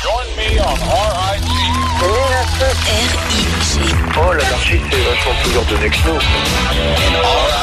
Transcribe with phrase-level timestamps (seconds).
[0.00, 1.42] Join me on RIG.
[2.60, 3.80] R-I-G.
[4.16, 6.18] Oh, l'anarchie, c'est vachement plus dur de Nexno.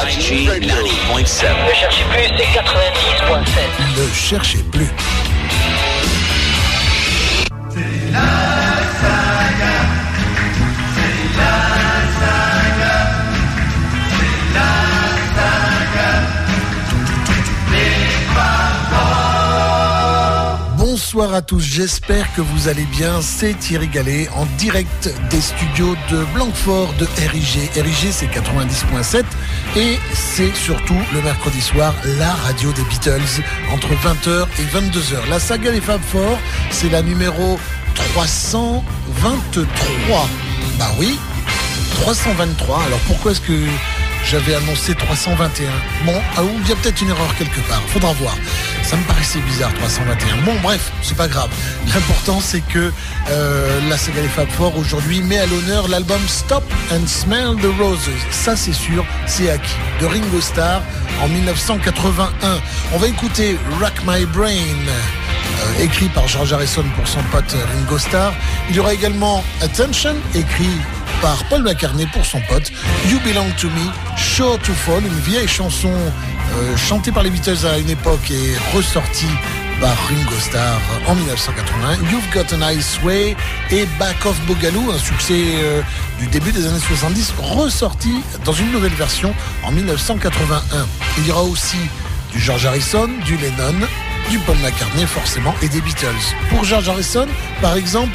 [0.04, 1.46] RIG 90.7.
[1.66, 3.44] Ne cherchez plus, c'est 90.7.
[3.98, 4.90] Ne cherchez plus.
[21.16, 23.22] Bonsoir à tous, j'espère que vous allez bien.
[23.22, 27.70] C'est Thierry Gallet en direct des studios de Blanquefort de RIG.
[27.74, 29.24] RIG c'est 90.7
[29.78, 35.30] et c'est surtout le mercredi soir la radio des Beatles entre 20h et 22h.
[35.30, 36.38] La saga des Fab Four,
[36.70, 37.58] c'est la numéro
[37.94, 40.28] 323.
[40.78, 41.18] Bah oui,
[41.92, 42.84] 323.
[42.88, 43.58] Alors pourquoi est-ce que
[44.26, 45.70] j'avais annoncé 321
[46.06, 47.82] Bon, ah, il y a peut-être une erreur quelque part.
[47.88, 48.36] Faudra voir.
[48.86, 50.44] Ça me paraissait bizarre 321.
[50.44, 51.50] Bon, bref, c'est pas grave.
[51.94, 52.92] L'important c'est que
[53.30, 57.80] euh, la saga des Fab Four aujourd'hui met à l'honneur l'album Stop and Smell the
[57.80, 58.10] Roses.
[58.32, 59.74] Ça c'est sûr, c'est acquis.
[60.00, 60.82] De Ringo Starr
[61.24, 62.60] en 1981.
[62.94, 64.52] On va écouter Rock My Brain.
[64.52, 68.34] euh, écrit par George Harrison pour son pote Ringo Starr.
[68.70, 70.78] Il y aura également Attention, écrit
[71.22, 72.72] par Paul McCartney pour son pote
[73.10, 75.92] You Belong to Me, Sure to Fall, une vieille chanson
[76.58, 79.26] euh, chantée par les Beatles à une époque et ressortie
[79.80, 81.96] par Ringo Starr en 1981.
[82.12, 83.36] You've Got a Nice Way
[83.72, 85.82] et Back of Boogaloo, un succès euh,
[86.20, 90.86] du début des années 70, ressorti dans une nouvelle version en 1981.
[91.18, 91.78] Il y aura aussi
[92.32, 93.86] du George Harrison, du Lennon,
[94.30, 96.08] du Paul McCartney forcément et des Beatles.
[96.50, 97.28] Pour George Harrison,
[97.62, 98.12] par exemple,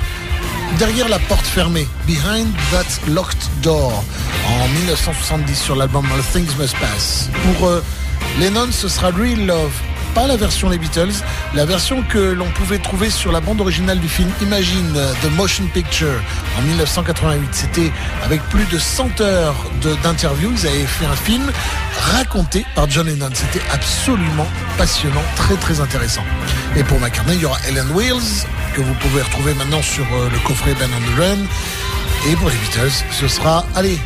[0.78, 4.05] Derrière la porte fermée, Behind That Locked Door,
[4.48, 7.28] en 1970 sur l'album Things Must Pass.
[7.42, 7.83] Pour euh,
[8.39, 9.73] Lennon, ce sera Real Love,
[10.14, 11.12] pas la version des Beatles,
[11.55, 15.64] la version que l'on pouvait trouver sur la bande originale du film Imagine The Motion
[15.72, 16.20] Picture
[16.59, 17.48] en 1988.
[17.53, 17.92] C'était
[18.25, 19.70] avec plus de 100 heures
[20.03, 20.53] d'interviews.
[20.53, 21.50] Ils avaient fait un film
[22.15, 23.31] raconté par John Lennon.
[23.34, 24.47] C'était absolument
[24.78, 26.25] passionnant, très très intéressant.
[26.77, 30.28] Et pour McCartney, il y aura Ellen Wills, que vous pouvez retrouver maintenant sur euh,
[30.31, 32.31] le coffret Ben on the Run.
[32.31, 33.99] Et pour les Beatles, ce sera, allez,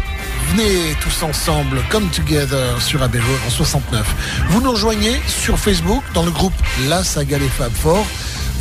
[0.51, 3.17] venez tous ensemble, come together sur Road
[3.47, 4.45] en 69.
[4.49, 6.55] Vous nous rejoignez sur Facebook dans le groupe
[6.89, 8.05] La Saga des Fab Four.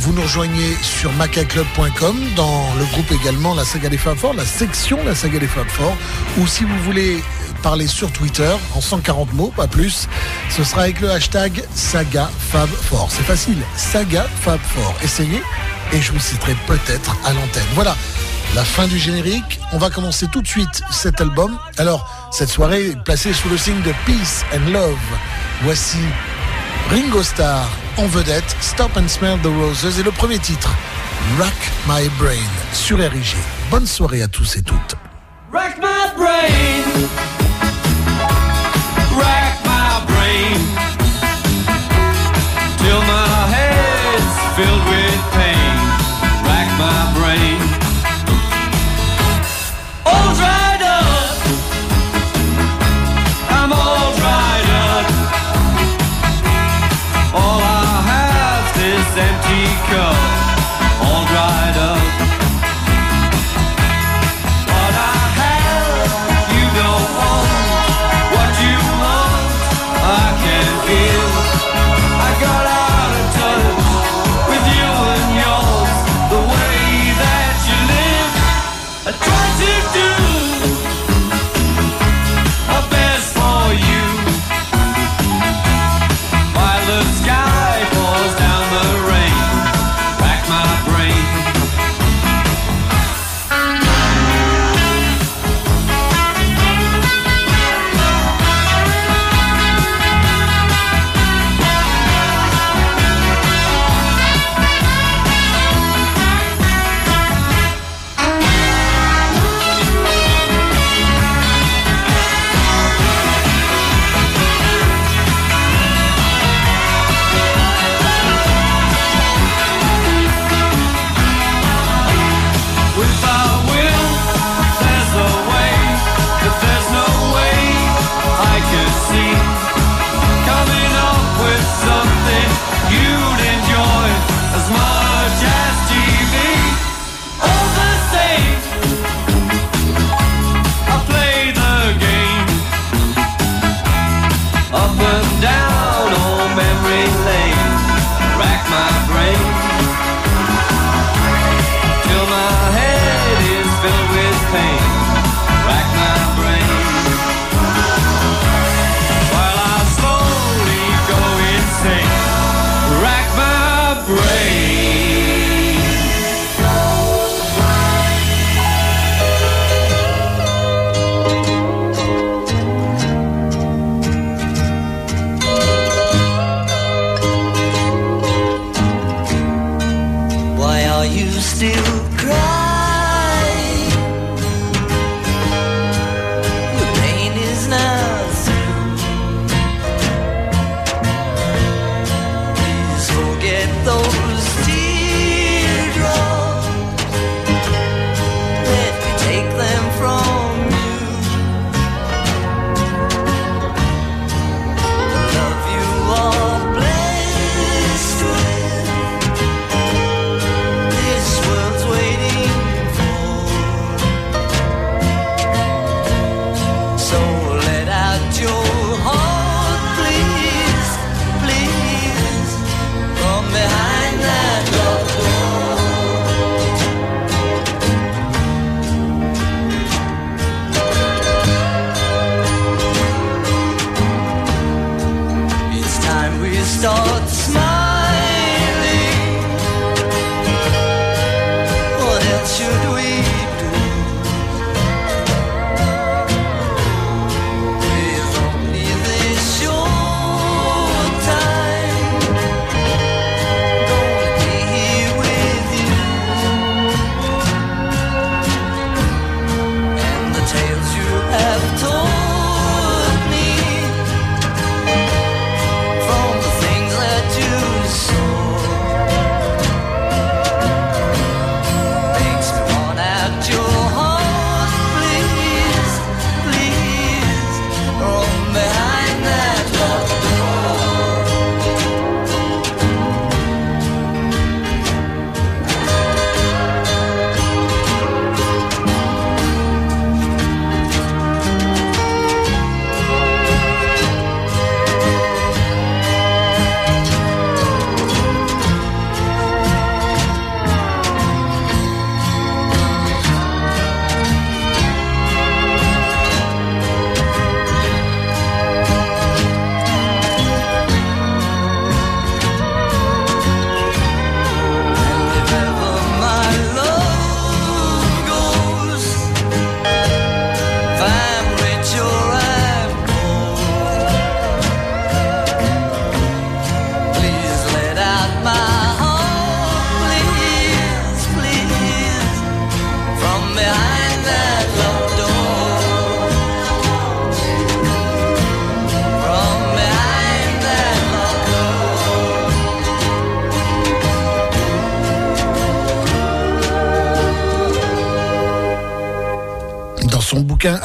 [0.00, 4.44] Vous nous rejoignez sur macaclub.com dans le groupe également La Saga des Fab Four, la
[4.44, 5.96] section La Saga des Fab Four.
[6.38, 7.22] Ou si vous voulez
[7.62, 10.08] parler sur Twitter en 140 mots, pas plus,
[10.50, 13.08] ce sera avec le hashtag Saga Fab Four.
[13.10, 14.94] C'est facile, Saga Fab Four.
[15.02, 15.42] Essayez
[15.92, 17.66] et je vous citerai peut-être à l'antenne.
[17.74, 17.96] Voilà,
[18.54, 19.60] la fin du générique.
[19.72, 21.58] On va commencer tout de suite cet album.
[21.78, 24.98] Alors, cette soirée est placée sous le signe de Peace and Love.
[25.62, 25.98] Voici
[26.90, 30.70] Ringo Starr en vedette, Stop and Smell the Roses et le premier titre,
[31.38, 32.34] Rack My Brain
[32.72, 33.36] sur RIG.
[33.70, 34.96] Bonne soirée à tous et toutes.
[35.52, 37.33] Rack my brain.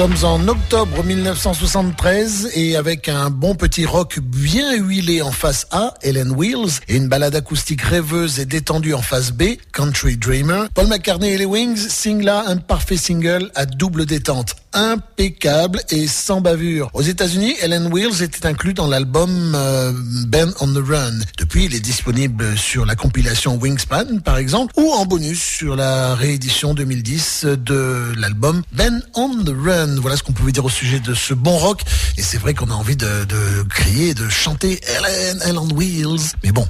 [0.04, 5.94] Sommes en octobre 1973 et avec un bon petit rock bien huilé en face A,
[6.02, 10.88] Helen Wheels, et une balade acoustique rêveuse et détendue en face B, Country Dreamer, Paul
[10.88, 16.40] McCartney et les Wings signent là un parfait single à double détente, impeccable et sans
[16.40, 16.90] bavure.
[16.92, 19.92] Aux États-Unis, Helen Wheels était inclus dans l'album euh,
[20.26, 21.18] Ben on the Run.
[21.38, 26.14] Depuis, il est disponible sur la compilation Wingspan, par exemple, ou en bonus sur la
[26.14, 30.00] réédition 2010 de l'album Ben on the Run.
[30.00, 31.82] Voilà ce qu'on pouvait dire au sujet de ce bon rock.
[32.18, 36.32] Et c'est vrai qu'on a envie de, de crier, de chanter Helen, Helen Wheels.
[36.42, 36.66] Mais bon,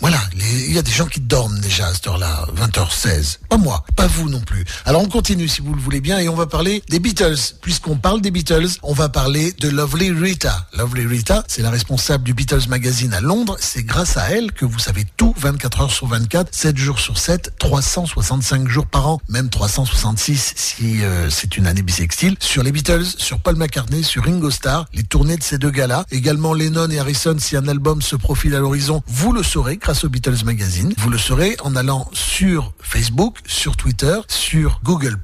[0.00, 3.38] Voilà, il y a des gens qui dorment déjà à cette heure-là, 20h16.
[3.48, 4.64] Pas moi, pas vous non plus.
[4.84, 7.54] Alors on continue si vous le voulez bien et on va parler des Beatles.
[7.60, 10.66] Puisqu'on parle des Beatles, on va parler de Lovely Rita.
[10.74, 13.56] Lovely Rita, c'est la responsable du Beatles Magazine à Londres.
[13.58, 17.18] C'est grâce à elle que vous savez tout 24 heures sur 24, 7 jours sur
[17.18, 22.72] 7, 365 jours par an, même 366 si euh, c'est une année bissextile, sur les
[22.72, 26.90] Beatles, sur Paul McCartney, sur Ringo Starr, les tournées de ces deux gars-là, également Lennon
[26.90, 30.44] et Harrison si un album se profile à l'horizon, vous le saurez grâce au Beatles
[30.44, 30.92] Magazine.
[30.98, 35.16] Vous le saurez en allant sur Facebook, sur Twitter, sur Google+,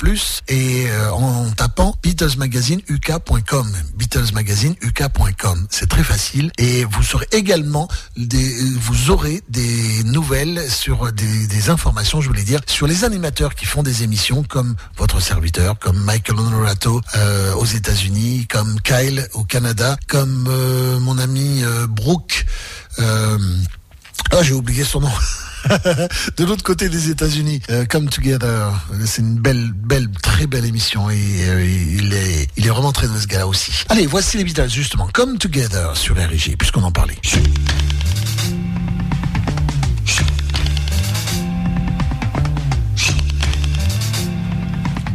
[0.46, 3.66] et euh, en tapant BeatlesMagazineUK.com.
[3.96, 5.66] BeatlesMagazineUK.com.
[5.68, 6.52] C'est très facile.
[6.58, 12.44] Et vous saurez également des, vous aurez des nouvelles sur des, des informations, je voulais
[12.44, 17.52] dire, sur les animateurs qui font des émissions comme votre serviteur, comme Michael Honorato euh,
[17.54, 22.46] aux États-Unis, comme Kyle au Canada, comme euh, mon ami euh, Brooke.
[24.30, 25.10] Ah, j'ai oublié son nom.
[26.36, 28.72] de l'autre côté des États-Unis, euh, Come Together,
[29.06, 33.06] c'est une belle, belle, très belle émission et euh, il est, il est vraiment très
[33.06, 33.72] doué ce gars-là aussi.
[33.88, 37.18] Allez, voici les Beatles justement, Come Together sur RG, puisqu'on en parlait.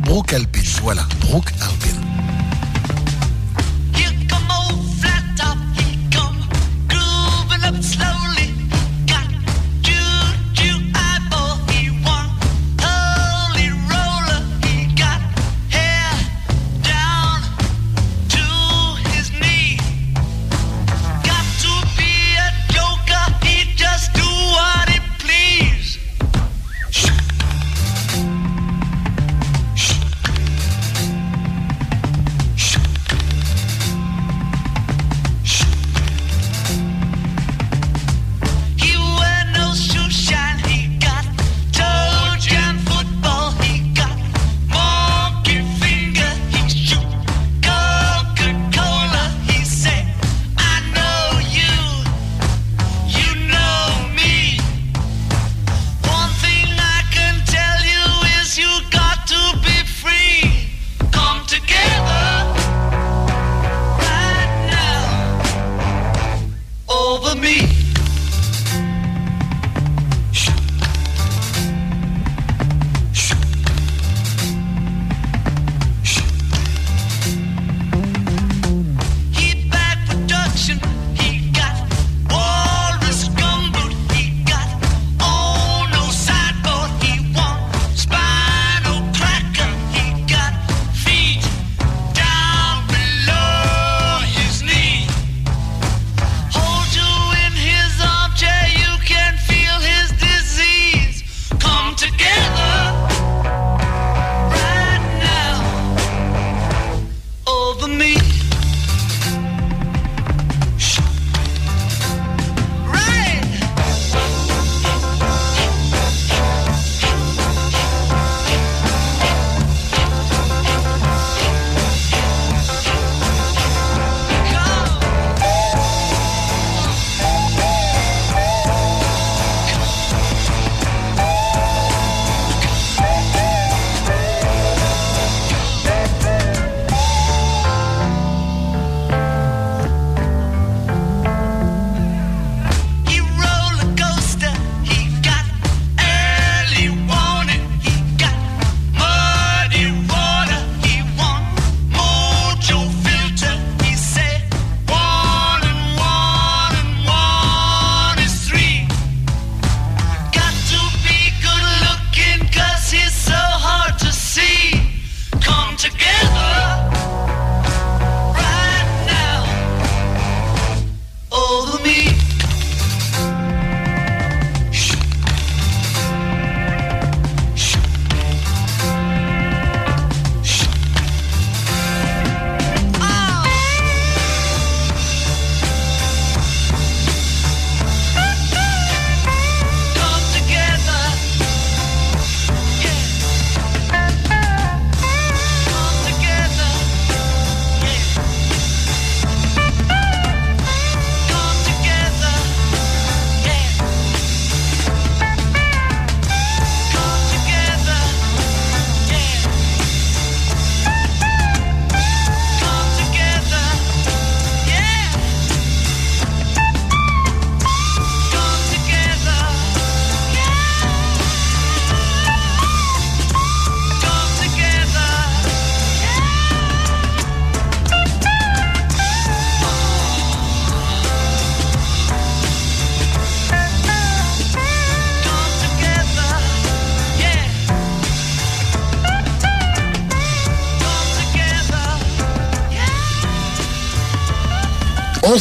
[0.01, 2.06] Brooke Alpin, voilà, Brooke Alpin.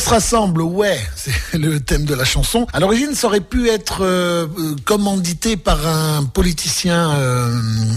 [0.07, 2.66] Se rassemble, ouais, c'est le thème de la chanson.
[2.73, 7.51] À l'origine, ça aurait pu être euh, euh, commandité par un politicien euh,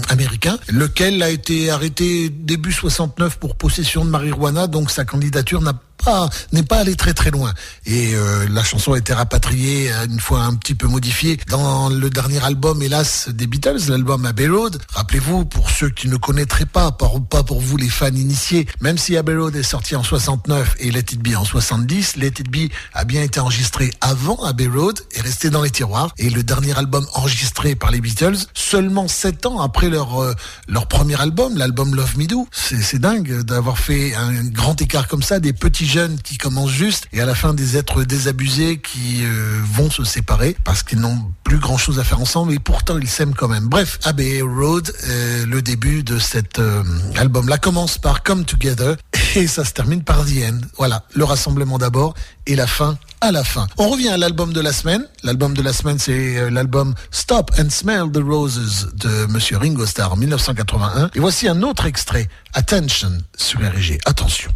[0.08, 5.74] américain, lequel a été arrêté début 69 pour possession de marijuana, donc sa candidature n'a
[6.04, 7.52] pas n'est pas allé très très loin.
[7.86, 11.88] Et euh, la chanson a été rapatriée euh, une fois un petit peu modifiée dans
[11.88, 14.80] le dernier album hélas des Beatles l'album Abbey Road.
[14.94, 19.16] Rappelez-vous pour ceux qui ne connaîtraient pas pas, pour vous les fans initiés même si
[19.16, 22.72] Abbey Road est sorti en 69 et Let It Be en 70 Let It Be
[22.94, 26.12] a bien été enregistré avant Abbey Road et resté dans les tiroirs.
[26.18, 30.34] Et le dernier album enregistré par les Beatles seulement sept ans après leur euh,
[30.66, 35.22] leur premier album l'album Love Me Do c'est dingue d'avoir fait un grand écart comme
[35.22, 39.24] ça des petits jeunes qui commencent juste et à la fin des êtres désabusés qui
[39.24, 42.98] euh, vont se séparer parce qu'ils n'ont plus grand chose à faire ensemble et pourtant
[42.98, 43.68] ils s'aiment quand même.
[43.68, 46.82] Bref, Abbey Road, euh, le début de cet euh,
[47.16, 48.96] album là commence par Come Together
[49.36, 50.60] et ça se termine par The End.
[50.76, 52.14] Voilà, le rassemblement d'abord
[52.46, 53.66] et la fin à la fin.
[53.78, 55.06] On revient à l'album de la semaine.
[55.22, 59.86] L'album de la semaine, c'est euh, l'album Stop and Smell the Roses de Monsieur Ringo
[59.86, 61.10] Starr en 1981.
[61.14, 63.98] Et voici un autre extrait, Attention sur RG.
[64.06, 64.50] Attention.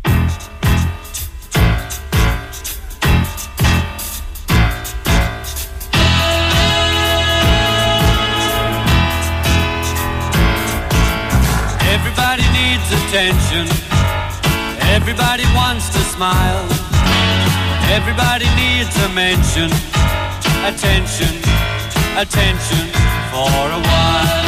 [13.17, 13.94] Attention.
[14.95, 16.69] Everybody wants to smile.
[17.91, 19.69] Everybody needs a mention.
[20.65, 21.35] Attention,
[22.17, 22.87] attention
[23.33, 24.44] for a while.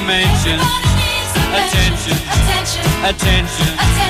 [0.00, 0.58] Mention.
[1.54, 2.18] Attention,
[3.04, 3.66] attention,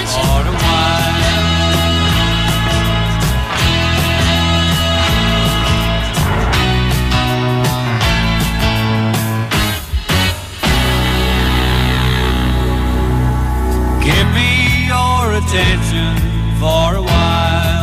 [0.09, 1.25] for a while.
[14.03, 16.16] Give me your attention
[16.61, 17.74] for a while.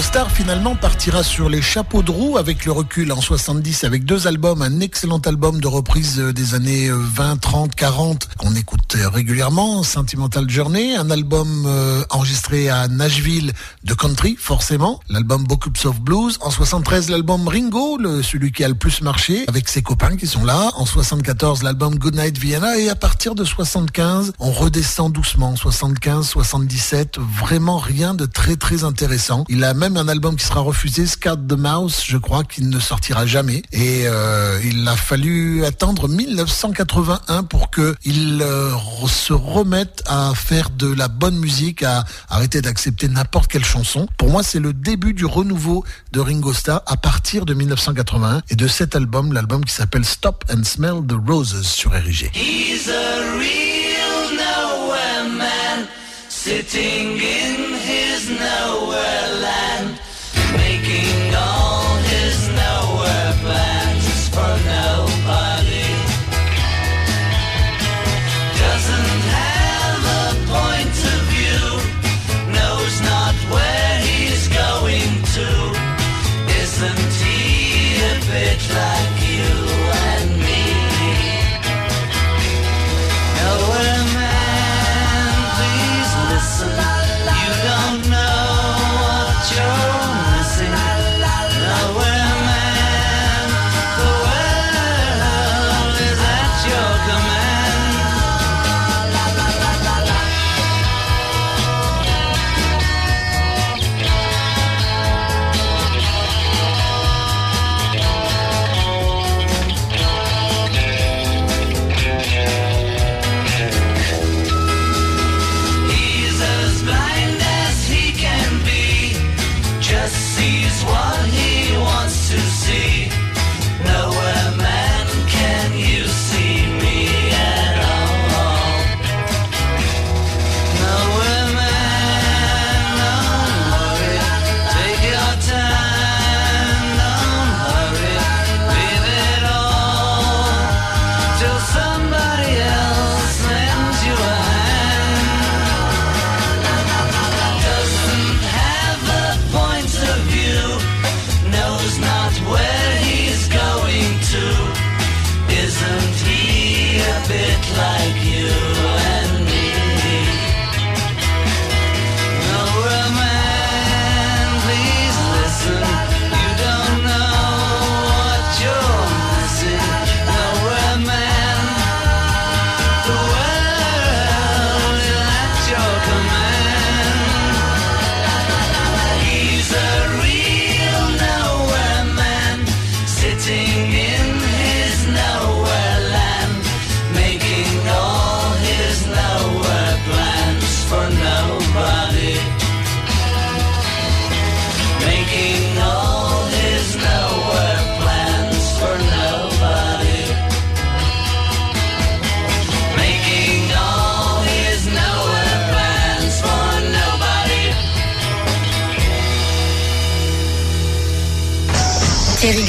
[0.00, 4.26] Starr finalement partira sur les chapeaux de roue avec le recul en 70 avec deux
[4.26, 8.96] albums, un excellent album de reprise euh, des années euh, 20, 30, 40 qu'on écoute
[8.96, 13.52] euh, régulièrement, Sentimental Journey, un album euh, enregistré à Nashville
[13.84, 18.68] de country forcément, l'album Bockups of Blues, en 73 l'album Ringo, le, celui qui a
[18.68, 22.88] le plus marché avec ses copains qui sont là, en 74 l'album Goodnight Vienna et
[22.88, 29.44] à partir de 75 on redescend doucement, 75, 77, vraiment rien de très très intéressant.
[29.48, 32.78] Il a même un album qui sera refusé, Scared the Mouse, je crois qu'il ne
[32.78, 33.64] sortira jamais.
[33.72, 38.70] Et euh, il a fallu attendre 1981 pour que il euh,
[39.08, 44.06] se remette à faire de la bonne musique, à arrêter d'accepter n'importe quelle chanson.
[44.18, 48.54] Pour moi, c'est le début du renouveau de Ringo Starr à partir de 1981 et
[48.54, 52.30] de cet album, l'album qui s'appelle Stop and Smell the Roses sur RIG.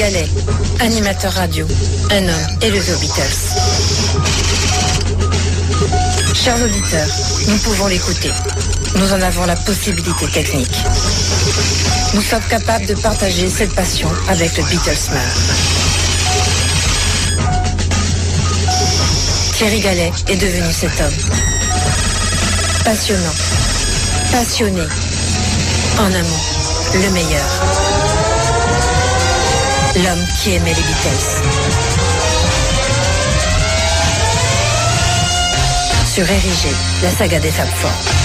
[0.03, 0.27] Gallet,
[0.81, 1.65] animateur radio,
[2.11, 3.23] un homme élevé aux Beatles.
[6.33, 7.07] Chers auditeurs,
[7.47, 8.33] nous pouvons l'écouter.
[8.97, 10.75] Nous en avons la possibilité technique.
[12.15, 15.21] Nous sommes capables de partager cette passion avec le Beatlesman.
[19.55, 21.31] Thierry Gallet est devenu cet homme.
[22.83, 23.35] Passionnant,
[24.33, 24.81] passionné,
[25.97, 26.43] en un mot,
[26.93, 27.82] le meilleur.
[29.95, 31.43] L'homme qui aimait les Beatles.
[36.11, 36.69] Sur Érigé,
[37.03, 38.22] la saga des Fab Four.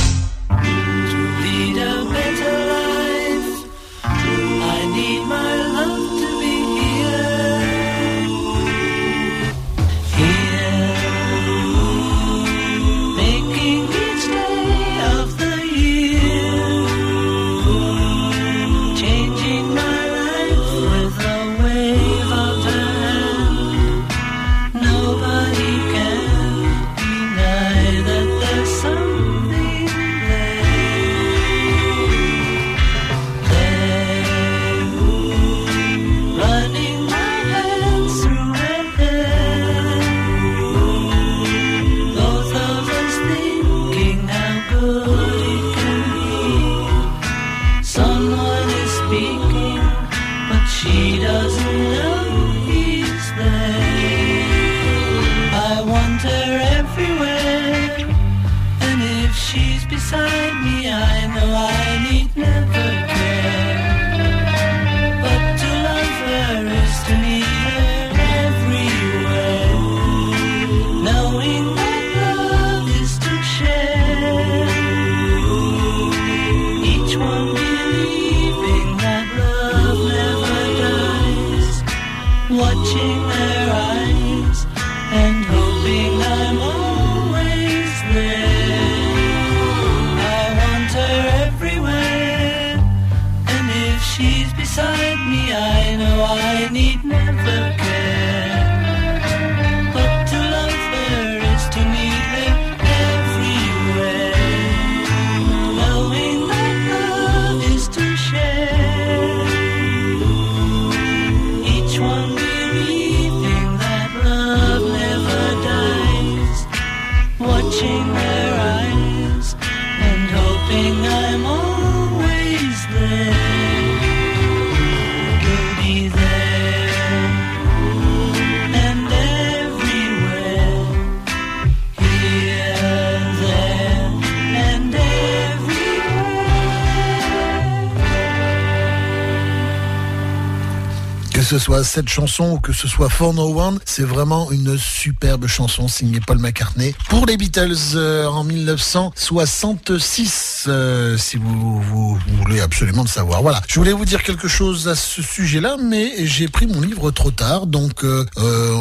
[141.88, 146.20] Cette chanson ou que ce soit For No One, c'est vraiment une superbe chanson signée
[146.20, 153.40] Paul McCartney pour les Beatles euh, en 1966, euh, si vous, voulez absolument le savoir.
[153.40, 157.10] Voilà, je voulais vous dire quelque chose à ce sujet-là, mais j'ai pris mon livre
[157.10, 158.26] trop tard, donc euh,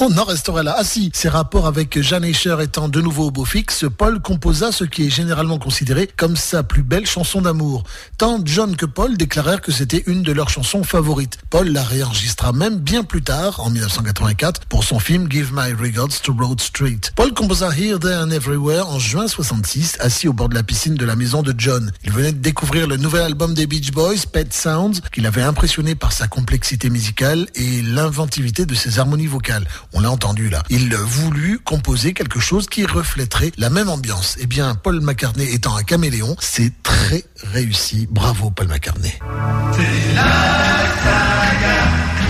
[0.00, 0.76] on en resterait là.
[0.78, 4.70] Ah si, ses rapports avec Jeanne Escher étant de nouveau au beau fixe, Paul composa
[4.70, 7.82] ce qui est généralement considéré comme sa plus belle chanson d'amour.
[8.16, 11.38] Tant John que Paul déclarèrent que c'était une de leurs chansons favorites.
[11.52, 16.22] Paul la réenregistra même bien plus tard, en 1984, pour son film Give My Regards
[16.22, 17.00] to Broad Street.
[17.14, 20.94] Paul composa Here, There and Everywhere en juin 66, assis au bord de la piscine
[20.94, 21.92] de la maison de John.
[22.04, 25.94] Il venait de découvrir le nouvel album des Beach Boys, Pet Sounds, qu'il avait impressionné
[25.94, 29.68] par sa complexité musicale et l'inventivité de ses harmonies vocales.
[29.92, 30.62] On l'a entendu là.
[30.70, 34.38] Il voulut composer quelque chose qui reflèterait la même ambiance.
[34.40, 38.08] Eh bien, Paul McCartney étant un caméléon, c'est très réussi.
[38.10, 39.18] Bravo Paul McCartney.
[41.42, 42.21] Un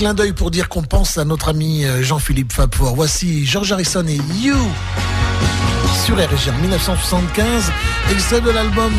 [0.00, 2.94] clin d'œil pour dire qu'on pense à notre ami euh, Jean-Philippe Fabfort.
[2.94, 4.56] Voici George Harrison et You
[6.06, 7.70] sur RG en 1975,
[8.10, 8.94] extrait de l'album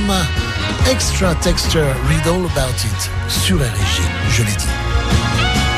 [0.91, 5.70] Extra Texture, Read All About It sur RG, je l'ai dit.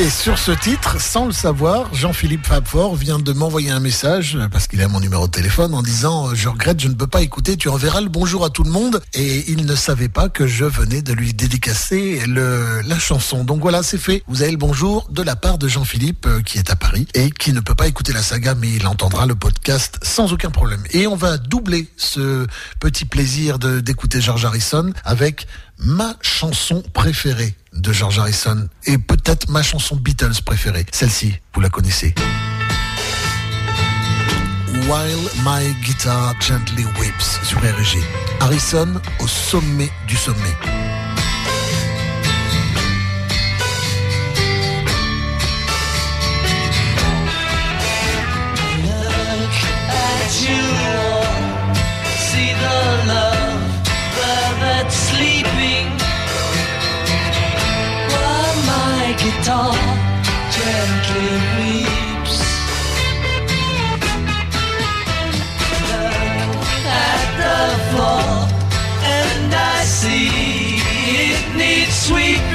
[0.00, 4.68] Et sur ce titre, sans le savoir, Jean-Philippe Fabfort vient de m'envoyer un message, parce
[4.68, 7.20] qu'il a mon numéro de téléphone, en disant euh, Je regrette, je ne peux pas
[7.22, 9.02] écouter, tu enverras le bonjour à tout le monde.
[9.14, 13.42] Et il ne savait pas que je venais de lui dédicacer la chanson.
[13.42, 14.22] Donc voilà, c'est fait.
[14.28, 17.32] Vous avez le bonjour de la part de Jean-Philippe, euh, qui est à Paris, et
[17.32, 20.84] qui ne peut pas écouter la saga, mais il entendra le podcast sans aucun problème.
[20.92, 22.46] Et on va doubler ce
[22.78, 25.48] petit plaisir d'écouter George Harrison avec
[25.78, 30.86] ma chanson préférée de George Harrison et peut-être ma chanson Beatles préférée.
[30.92, 32.14] Celle-ci, vous la connaissez.
[34.88, 37.98] While My Guitar Gently Weeps sur RG.
[38.40, 40.56] Harrison au sommet du sommet.
[59.30, 59.74] Guitar
[60.56, 62.38] gently weeps.
[65.90, 67.60] Look at the
[67.90, 68.30] floor,
[69.04, 70.80] and I see
[71.26, 72.47] it needs sweeping.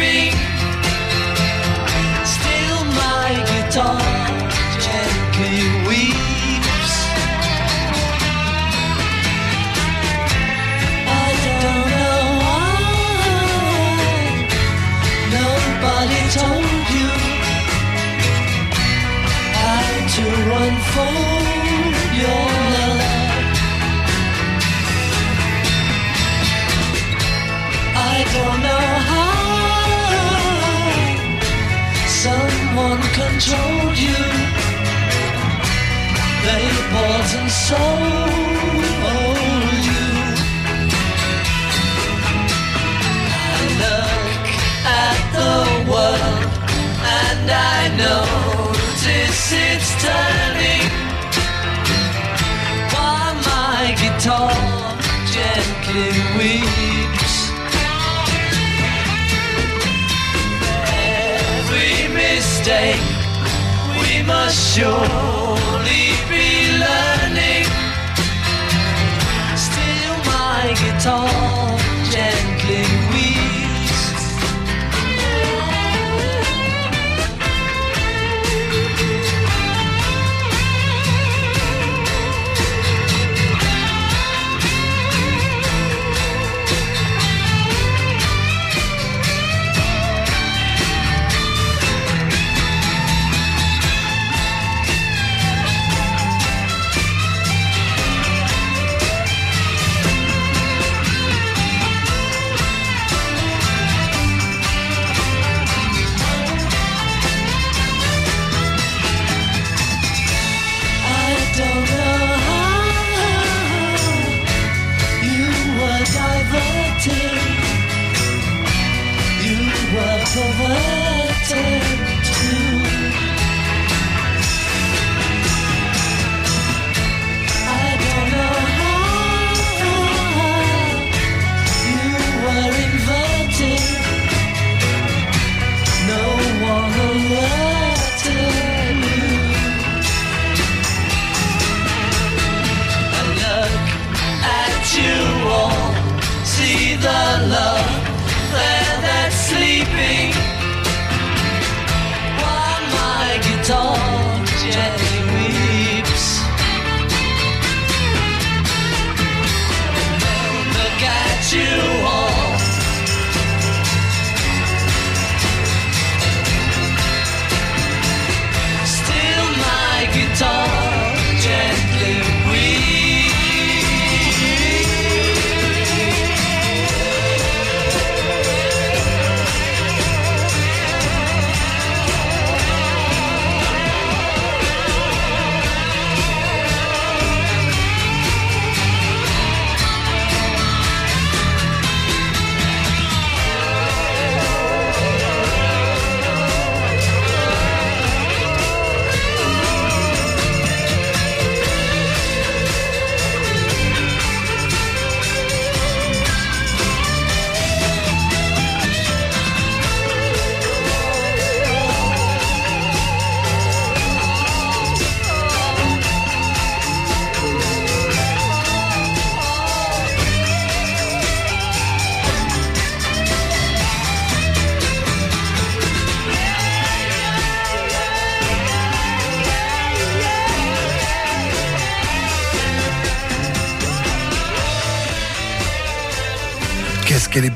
[33.33, 34.21] Controlled you.
[36.45, 38.29] They bought and sold
[39.89, 40.05] you.
[43.41, 44.45] I look
[45.01, 45.55] at the
[45.91, 46.45] world
[47.17, 50.85] and I notice it's turning.
[52.93, 54.53] While my guitar
[55.33, 56.72] gently weeps.
[64.25, 67.67] Must surely be learning.
[69.55, 71.62] Still, my guitar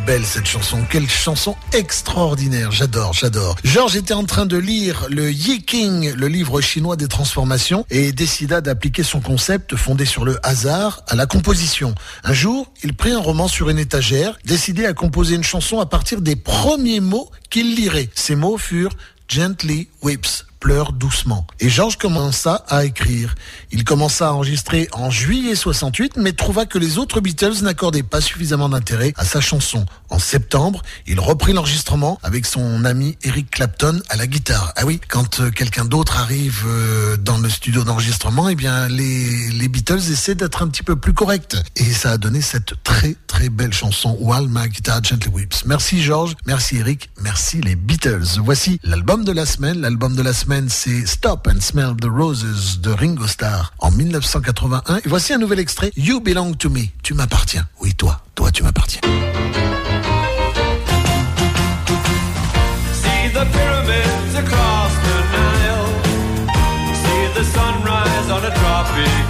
[0.07, 0.85] belle cette chanson.
[0.89, 2.71] Quelle chanson extraordinaire.
[2.71, 3.57] J'adore, j'adore.
[3.65, 8.13] Georges était en train de lire le Yi King, le livre chinois des transformations, et
[8.13, 11.93] décida d'appliquer son concept fondé sur le hasard à la composition.
[12.23, 15.85] Un jour, il prit un roman sur une étagère, décidé à composer une chanson à
[15.85, 18.09] partir des premiers mots qu'il lirait.
[18.15, 18.95] Ces mots furent
[19.27, 21.45] Gently Whips pleure doucement.
[21.59, 23.35] Et Georges commença à écrire.
[23.71, 28.21] Il commença à enregistrer en juillet 68, mais trouva que les autres Beatles n'accordaient pas
[28.21, 29.85] suffisamment d'intérêt à sa chanson.
[30.09, 34.73] En septembre, il reprit l'enregistrement avec son ami Eric Clapton à la guitare.
[34.75, 39.49] Ah oui, quand euh, quelqu'un d'autre arrive euh, dans le studio d'enregistrement, eh bien les,
[39.51, 41.55] les Beatles essaient d'être un petit peu plus corrects.
[41.75, 45.65] Et ça a donné cette très très belle chanson While Guitar Gently Weeps.
[45.65, 48.39] Merci Georges, merci Eric, merci les Beatles.
[48.39, 49.81] Voici l'album de la semaine.
[49.81, 54.97] L'album de la semaine c'est Stop and Smell the Roses de Ringo Starr en 1981.
[55.03, 56.85] Et voici un nouvel extrait, You Belong to Me.
[57.03, 57.67] Tu m'appartiens.
[57.81, 59.01] Oui, toi, toi, tu m'appartiens.
[64.37, 65.87] Across the Nile.
[67.01, 69.27] See the sunrise on a tropic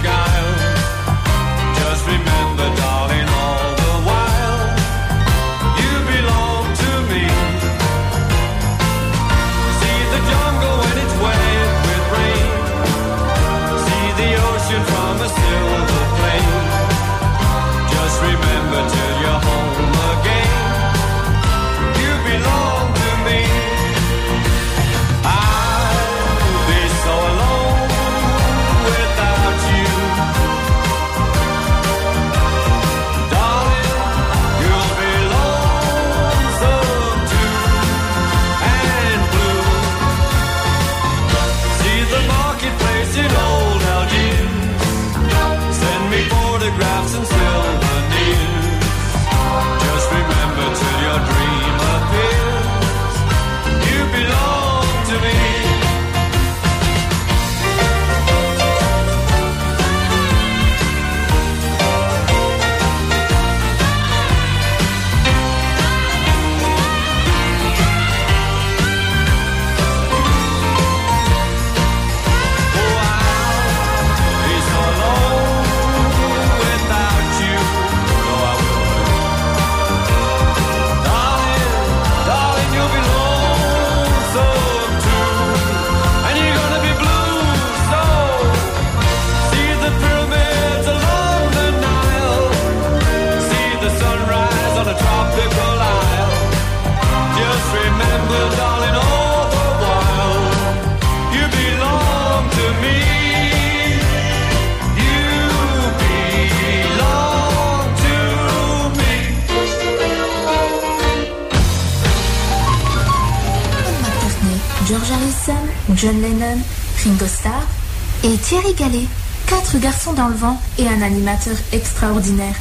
[120.28, 122.54] dans le vent et un animateur extraordinaire.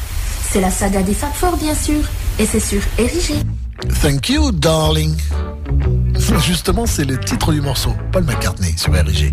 [0.50, 2.02] C'est la saga des Fab Four, bien sûr,
[2.40, 3.36] et c'est sur Érigé.
[4.02, 5.16] Thank you, darling.
[6.46, 7.92] Justement, c'est le titre du morceau.
[8.12, 9.32] Paul McCartney sur RG.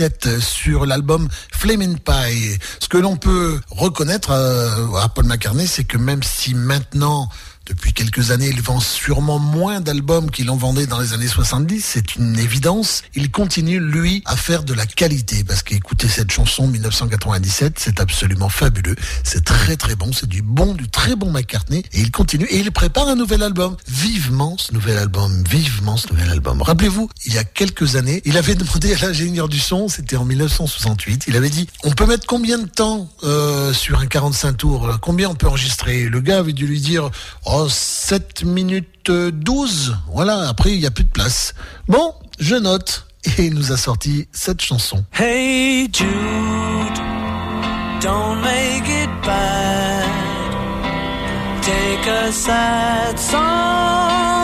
[0.00, 2.58] 1997 sur l'album Flamin' Pie.
[2.80, 7.28] Ce que l'on peut reconnaître euh, à Paul McCartney, c'est que même si maintenant
[8.04, 12.16] quelques années, il vend sûrement moins d'albums qu'il en vendait dans les années 70, c'est
[12.16, 13.02] une évidence.
[13.14, 18.50] Il continue, lui, à faire de la qualité, parce qu'écoutez cette chanson 1997, c'est absolument
[18.50, 18.94] fabuleux.
[19.22, 22.58] C'est très très bon, c'est du bon, du très bon McCartney, et il continue, et
[22.58, 23.74] il prépare un nouvel album.
[23.88, 26.60] Vivement ce nouvel album, vivement ce nouvel album.
[26.60, 30.26] Rappelez-vous, il y a quelques années, il avait demandé à l'ingénieur du son, c'était en
[30.26, 34.86] 1968, il avait dit, on peut mettre combien de temps euh, sur un 45 tours
[34.86, 36.04] là Combien on peut enregistrer?
[36.04, 37.10] Le gars avait dû lui dire,
[37.46, 39.96] oh, 7 minutes euh, 12.
[40.12, 41.54] Voilà, après, il n'y a plus de place.
[41.88, 43.06] Bon, je note.
[43.38, 45.02] Et il nous a sorti cette chanson.
[45.18, 46.06] Hey Jude,
[48.02, 50.04] don't make it bad.
[51.62, 54.43] Take a sad song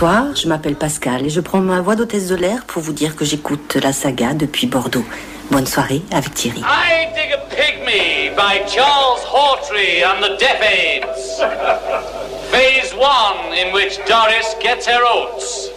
[0.00, 3.16] Bonsoir, je m'appelle Pascal et je prends ma voix d'hôtesse de l'air pour vous dire
[3.16, 5.04] que j'écoute la saga depuis Bordeaux.
[5.50, 6.60] Bonne soirée avec Thierry.
[6.60, 11.42] I Dig a Pygmy by Charles Hawtrey and the Deaf Aids.
[12.50, 15.69] Phase one, in which Doris gets her oats.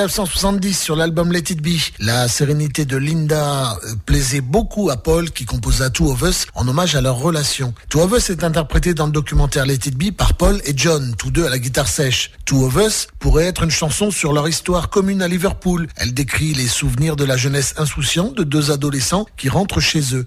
[0.00, 1.78] 1970 sur l'album Let It Be.
[1.98, 6.66] La sérénité de Linda euh, plaisait beaucoup à Paul qui composa Two of Us en
[6.66, 7.74] hommage à leur relation.
[7.90, 11.14] Two of Us est interprété dans le documentaire Let It Be par Paul et John,
[11.18, 12.30] tous deux à la guitare sèche.
[12.46, 15.86] Two of Us pourrait être une chanson sur leur histoire commune à Liverpool.
[15.96, 20.26] Elle décrit les souvenirs de la jeunesse insouciante de deux adolescents qui rentrent chez eux.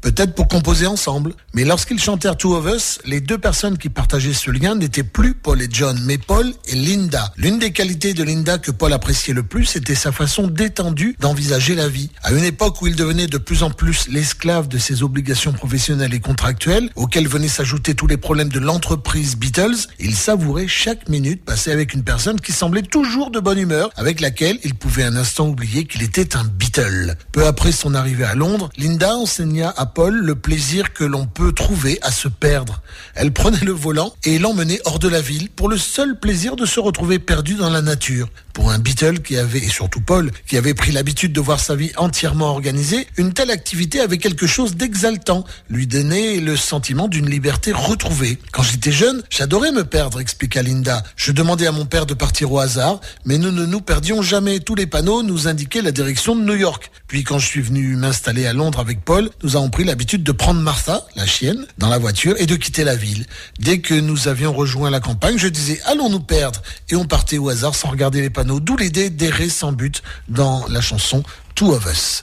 [0.00, 1.34] Peut-être pour composer ensemble.
[1.52, 5.34] Mais lorsqu'ils chantèrent Two of Us, les deux personnes qui partageaient ce lien n'étaient plus
[5.34, 7.32] Paul et John, mais Paul et Linda.
[7.36, 11.74] L'une des qualités de Linda que Paul appréciait le plus était sa façon détendue d'envisager
[11.74, 12.10] la vie.
[12.22, 16.14] À une époque où il devenait de plus en plus l'esclave de ses obligations professionnelles
[16.14, 21.44] et contractuelles, auxquelles venaient s'ajouter tous les problèmes de l'entreprise Beatles, il savourait chaque minute
[21.44, 25.16] passée avec une personne qui semblait toujours de bonne humeur, avec laquelle il pouvait un
[25.16, 27.16] instant oublier qu'il était un Beatle.
[27.32, 31.39] Peu après son arrivée à Londres, Linda enseigna à Paul le plaisir que l'on peut
[31.48, 32.82] trouver à se perdre.
[33.14, 36.66] Elle prenait le volant et l'emmenait hors de la ville pour le seul plaisir de
[36.66, 38.28] se retrouver perdu dans la nature.
[38.52, 41.76] Pour un Beatle qui avait, et surtout Paul, qui avait pris l'habitude de voir sa
[41.76, 47.30] vie entièrement organisée, une telle activité avait quelque chose d'exaltant, lui donnait le sentiment d'une
[47.30, 48.38] liberté retrouvée.
[48.52, 51.02] Quand j'étais jeune, j'adorais me perdre, expliqua Linda.
[51.16, 54.60] Je demandais à mon père de partir au hasard, mais nous ne nous perdions jamais.
[54.60, 56.90] Tous les panneaux nous indiquaient la direction de New York.
[57.10, 60.30] Puis quand je suis venu m'installer à Londres avec Paul, nous avons pris l'habitude de
[60.30, 63.26] prendre Martha, la chienne, dans la voiture et de quitter la ville.
[63.58, 67.38] Dès que nous avions rejoint la campagne, je disais allons nous perdre et on partait
[67.38, 68.60] au hasard sans regarder les panneaux.
[68.60, 71.24] D'où l'idée d'errer sans but dans la chanson
[71.56, 72.22] Two of Us.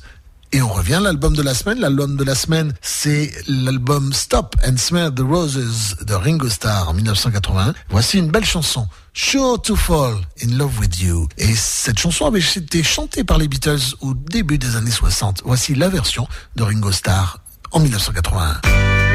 [0.53, 1.79] Et on revient à l'album de la semaine.
[1.79, 6.93] L'album de la semaine, c'est l'album Stop and Smell the Roses de Ringo Starr en
[6.93, 7.73] 1981.
[7.89, 11.27] Voici une belle chanson, Sure to Fall in Love with You.
[11.37, 15.41] Et cette chanson avait été chantée par les Beatles au début des années 60.
[15.43, 17.39] Voici la version de Ringo Starr
[17.71, 19.06] en 1981.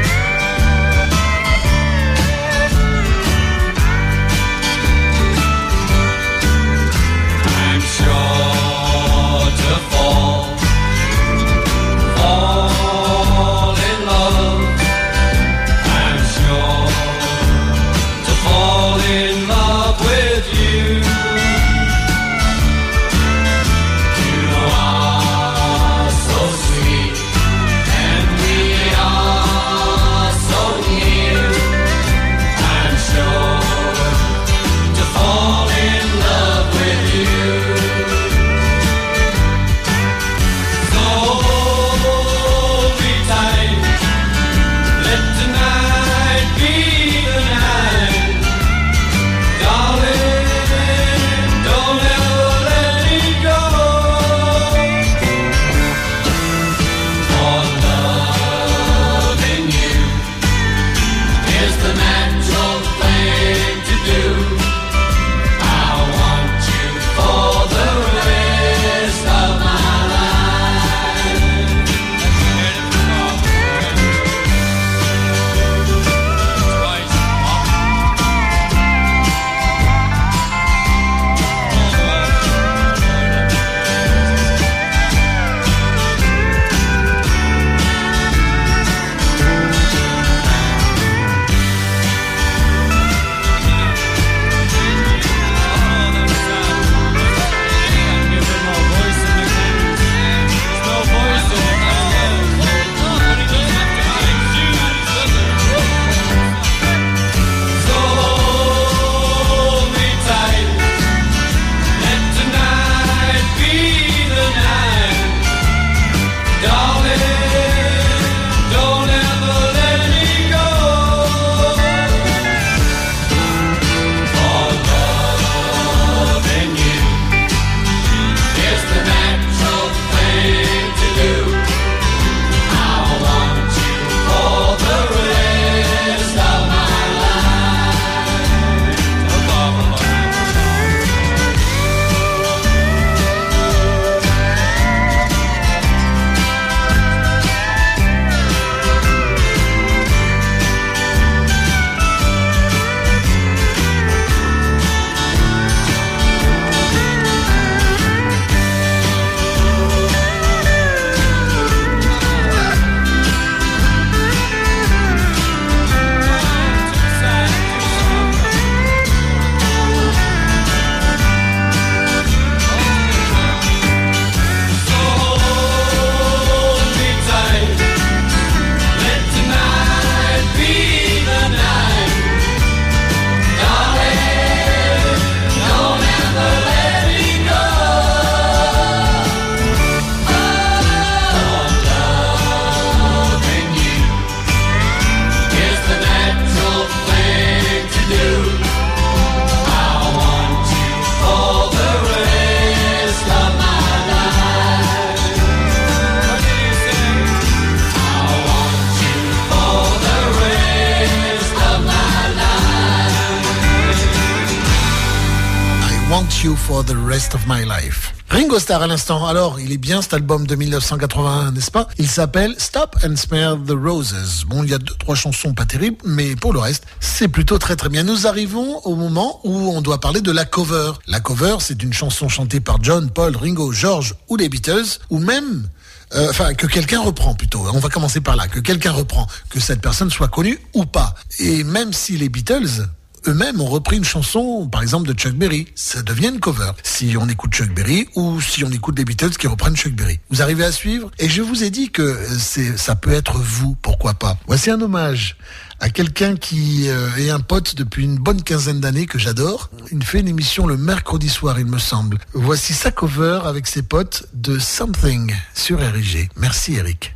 [218.87, 219.25] L'instant.
[219.25, 221.87] Alors, il est bien cet album de 1981, n'est-ce pas?
[221.97, 224.45] Il s'appelle Stop and Smell the Roses.
[224.47, 227.57] Bon, il y a deux, trois chansons pas terribles, mais pour le reste, c'est plutôt
[227.57, 228.03] très très bien.
[228.03, 230.91] Nous arrivons au moment où on doit parler de la cover.
[231.07, 235.19] La cover, c'est une chanson chantée par John, Paul, Ringo, George ou les Beatles, ou
[235.19, 235.67] même
[236.15, 237.61] euh, enfin que quelqu'un reprend plutôt.
[237.73, 241.15] On va commencer par là, que quelqu'un reprend, que cette personne soit connue ou pas.
[241.39, 242.87] Et même si les Beatles
[243.27, 245.67] eux-mêmes ont repris une chanson, par exemple, de Chuck Berry.
[245.75, 246.71] Ça devient une cover.
[246.83, 250.19] Si on écoute Chuck Berry ou si on écoute les Beatles qui reprennent Chuck Berry.
[250.29, 253.75] Vous arrivez à suivre Et je vous ai dit que c'est, ça peut être vous,
[253.81, 254.37] pourquoi pas?
[254.47, 255.37] Voici un hommage
[255.79, 259.69] à quelqu'un qui euh, est un pote depuis une bonne quinzaine d'années que j'adore.
[259.91, 262.17] Il fait une émission le mercredi soir, il me semble.
[262.33, 266.29] Voici sa cover avec ses potes de Something sur RIG.
[266.37, 267.13] Merci Eric.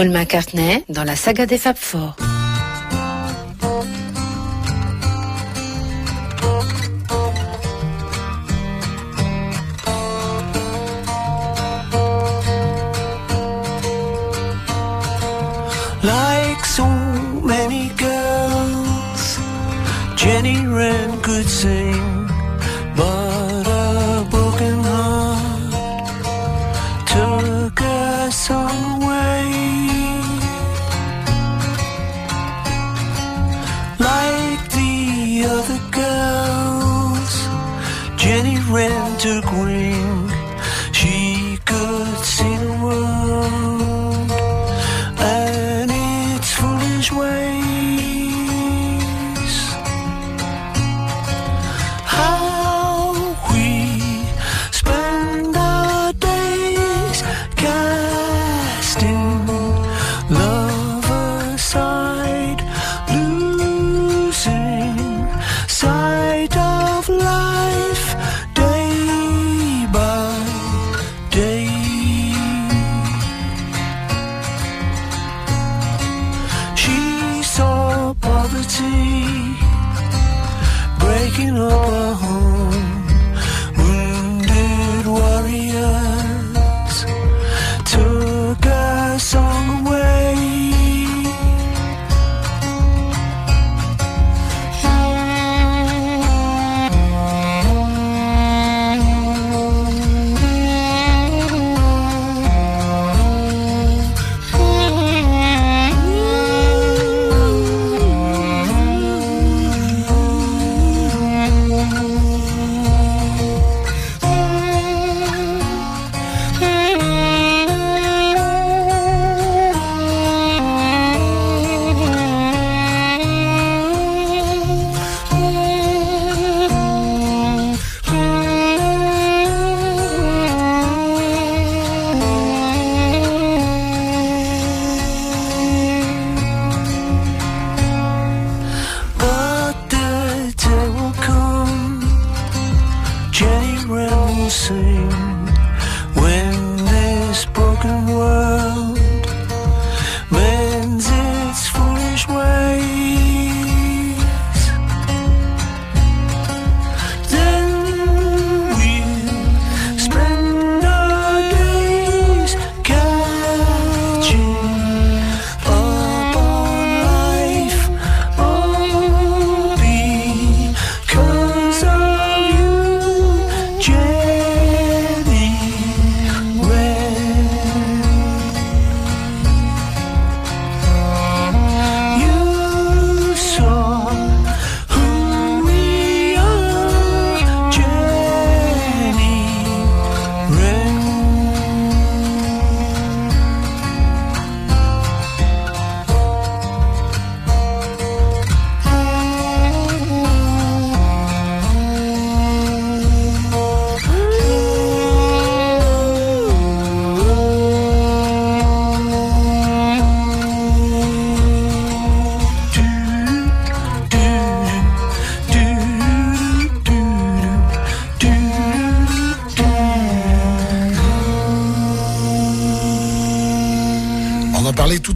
[0.00, 2.16] Paul McCartney dans la saga des Fab Four.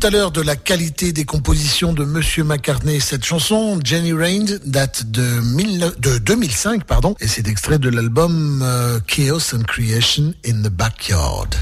[0.05, 3.01] À l'heure de la qualité des compositions de Monsieur McCartney.
[3.01, 8.61] Cette chanson, Jenny Rain, date de, 19 de 2005, pardon, et c'est extrait de l'album
[8.63, 11.55] euh, Chaos and Creation in the Backyard.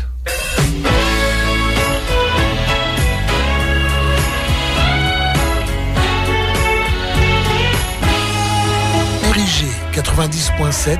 [9.32, 10.98] RIG 90.7,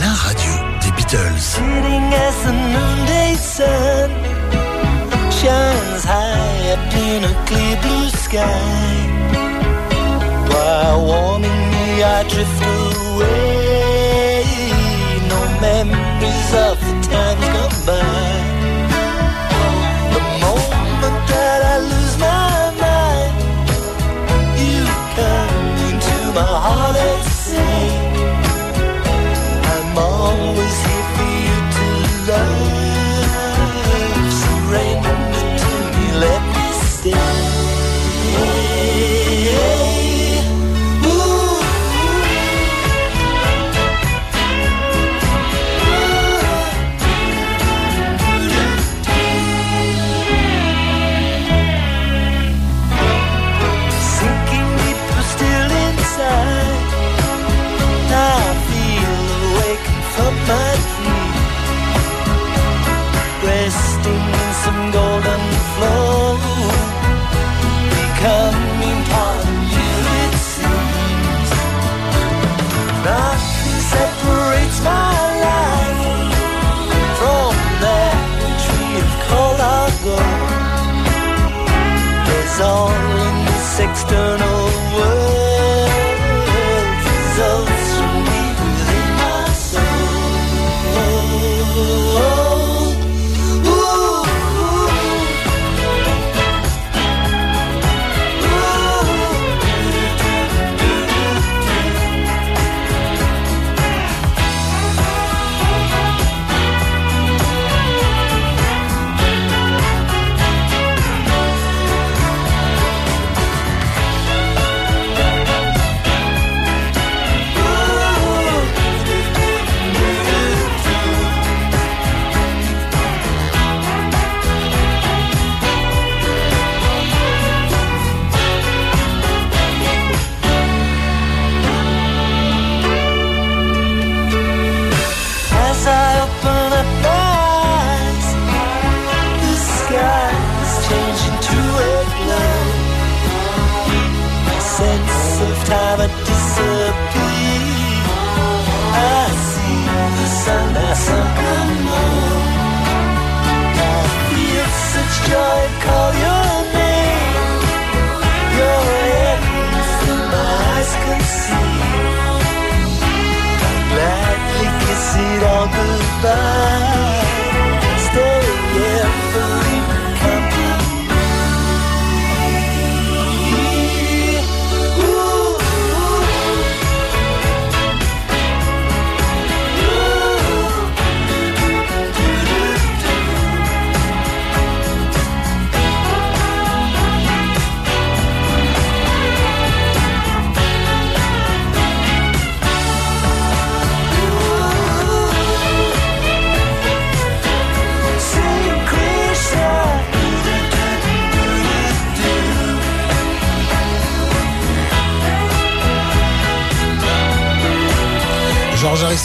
[0.00, 0.52] la radio
[0.82, 1.60] des Beatles.
[5.42, 8.62] Shines high up in a clear blue sky.
[10.50, 11.86] While warming me,
[12.16, 14.44] I drift away.
[15.32, 18.21] No memories of the times gone by.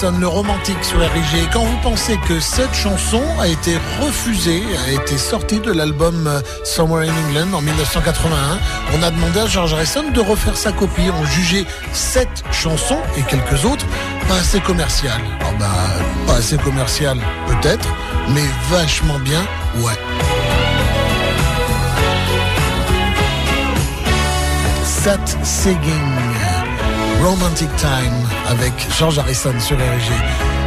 [0.04, 1.50] Le romantique sur RIG.
[1.52, 6.40] Quand vous pensez que cette chanson a été refusée, a été sortie de l'album euh,
[6.64, 8.60] Somewhere in England en 1981,
[8.94, 11.10] on a demandé à George Harrison de refaire sa copie.
[11.20, 13.88] On jugeait cette chanson et quelques autres
[14.28, 15.24] pas assez commerciales.
[15.42, 15.66] Oh bah,
[16.28, 17.90] pas assez commerciales, peut-être,
[18.30, 19.42] mais vachement bien,
[19.78, 19.98] ouais.
[24.86, 26.14] Sat Singing,
[27.24, 30.12] Romantic Time avec George Harrison sur RG.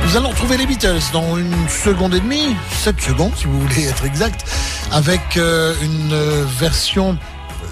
[0.04, 3.84] Nous allons retrouver les Beatles dans une seconde et demie, 7 secondes si vous voulez
[3.84, 4.44] être exact,
[4.92, 7.18] avec euh, une euh, version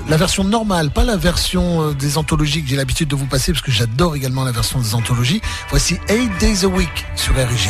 [0.09, 3.52] la version normale, pas la version euh, des anthologies que j'ai l'habitude de vous passer
[3.52, 5.43] parce que j'adore également la version des anthologies.
[5.68, 7.68] Voici 8 Days a Week sur RG.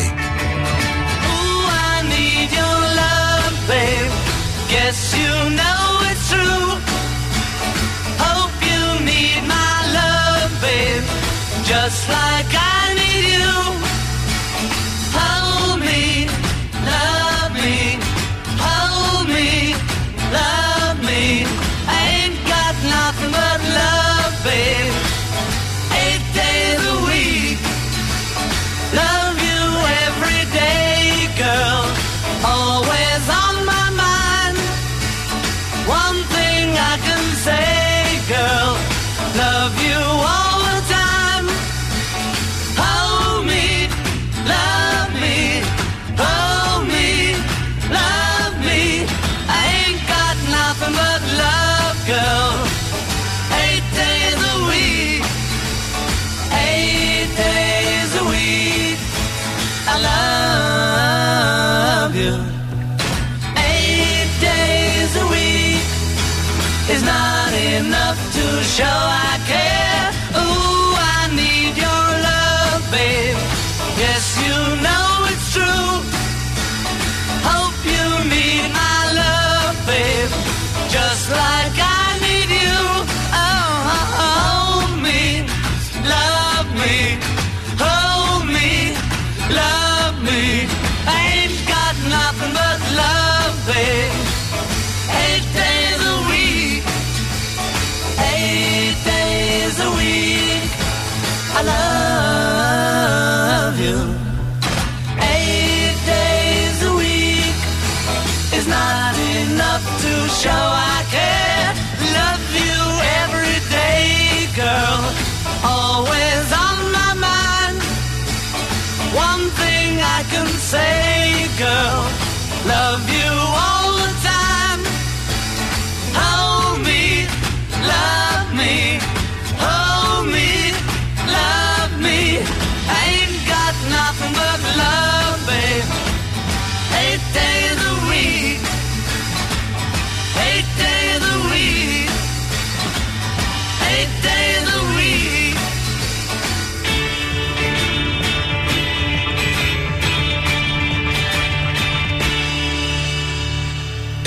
[12.09, 12.68] Like I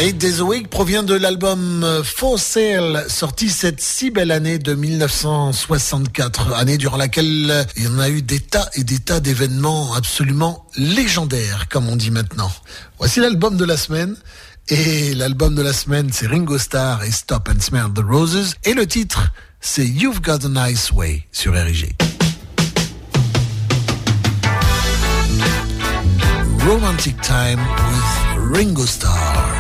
[0.04, 2.36] Eight Days provient de l'album Faux
[3.08, 8.24] sorti cette si belle année de 1964, année durant laquelle il y en a eu
[8.24, 12.52] des tas et des tas d'événements absolument légendaires, comme on dit maintenant.
[12.98, 14.16] Voici l'album de la semaine.
[14.70, 18.56] Et l'album de la semaine, c'est Ringo Starr et Stop and Smell the Roses.
[18.64, 21.96] Et le titre, c'est You've Got a Nice Way sur RIG.
[26.66, 29.51] Romantic Time with Ringo Starr.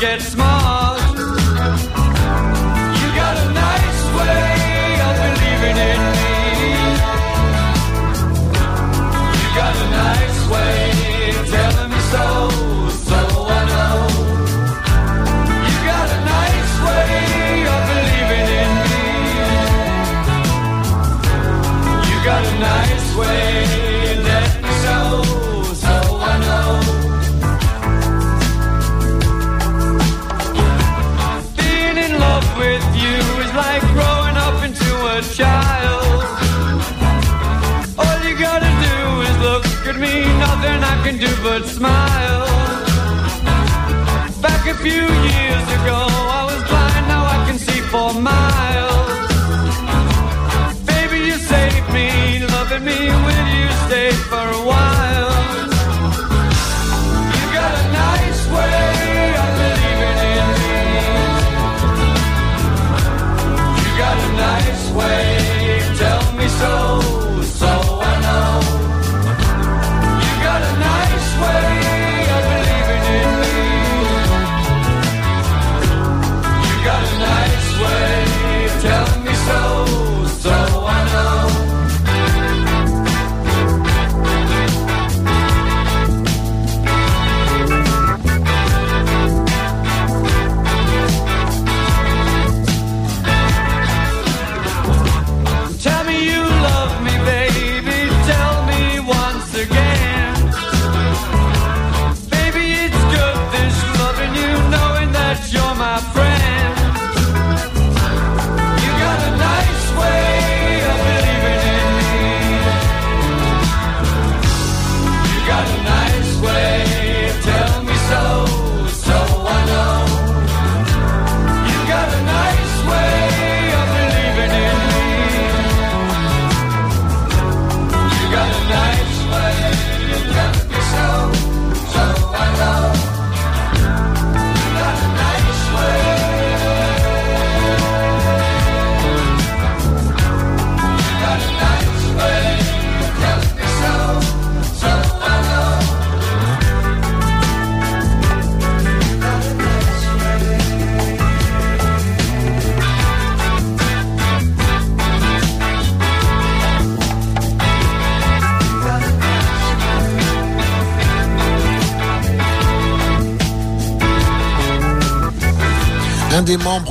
[0.00, 0.75] get smart.
[41.64, 42.46] smile.
[44.42, 45.25] Back a few years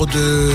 [0.03, 0.51] de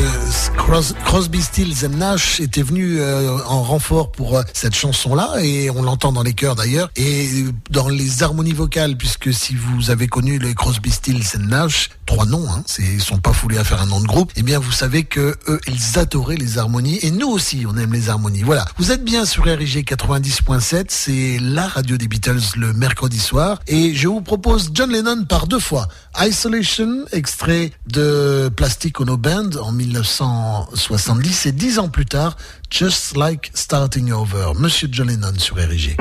[0.59, 5.83] Cros- Crosby, Stills Nash était venu euh, en renfort pour euh, cette chanson-là et on
[5.83, 10.39] l'entend dans les chœurs d'ailleurs et dans les harmonies vocales puisque si vous avez connu
[10.39, 11.89] les Crosby, Stills Nash,
[12.21, 14.43] trois noms, hein, c'est- ils sont pas foulés à faire un nom de groupe, eh
[14.43, 18.11] bien vous savez que eux ils adoraient les harmonies et nous aussi on aime les
[18.11, 18.43] harmonies.
[18.43, 23.61] Voilà, vous êtes bien sur RIG 90.7, c'est la radio des Beatles le mercredi soir
[23.67, 25.89] et je vous propose John Lennon par deux fois.
[26.21, 32.37] Isolation, extrait de Plastic Ono Band en 1970 et dix ans plus tard,
[32.71, 34.53] Just Like Starting Over.
[34.59, 35.97] Monsieur John Lennon sur RIG.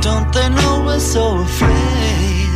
[0.00, 2.48] Don't they know we're so afraid?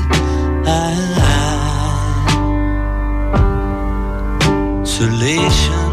[4.85, 5.91] Isolation.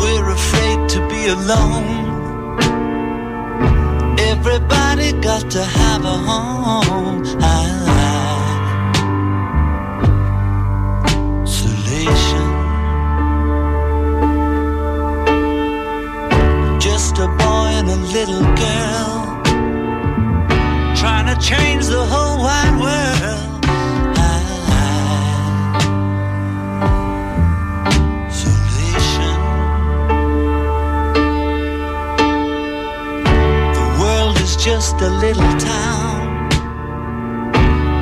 [0.00, 2.08] We're afraid to be alone.
[4.18, 7.37] Everybody got to have a home.
[18.12, 19.42] Little girl
[20.96, 23.64] trying to change the whole wide world.
[28.28, 29.40] Isolation.
[33.74, 36.48] The world is just a little town.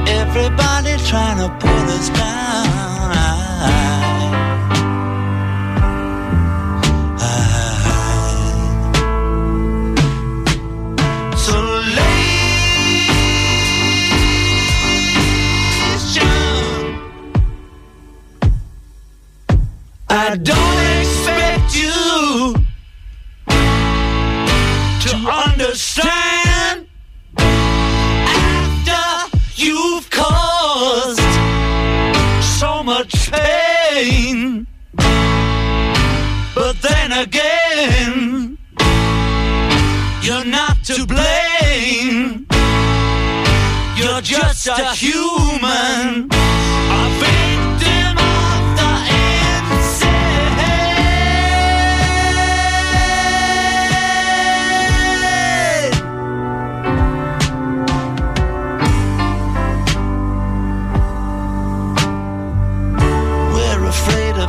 [0.09, 2.37] Everybody trying to put us down.
[20.36, 22.52] I don't expect you
[25.00, 25.12] to
[25.46, 26.86] understand
[27.38, 31.20] after you've caused
[32.58, 34.66] so much pain.
[36.54, 38.58] But then again,
[40.20, 42.46] you're not to blame.
[43.96, 46.28] You're just a human,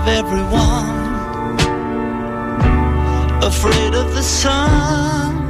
[0.07, 0.89] of everyone,
[3.43, 5.45] afraid of the sun.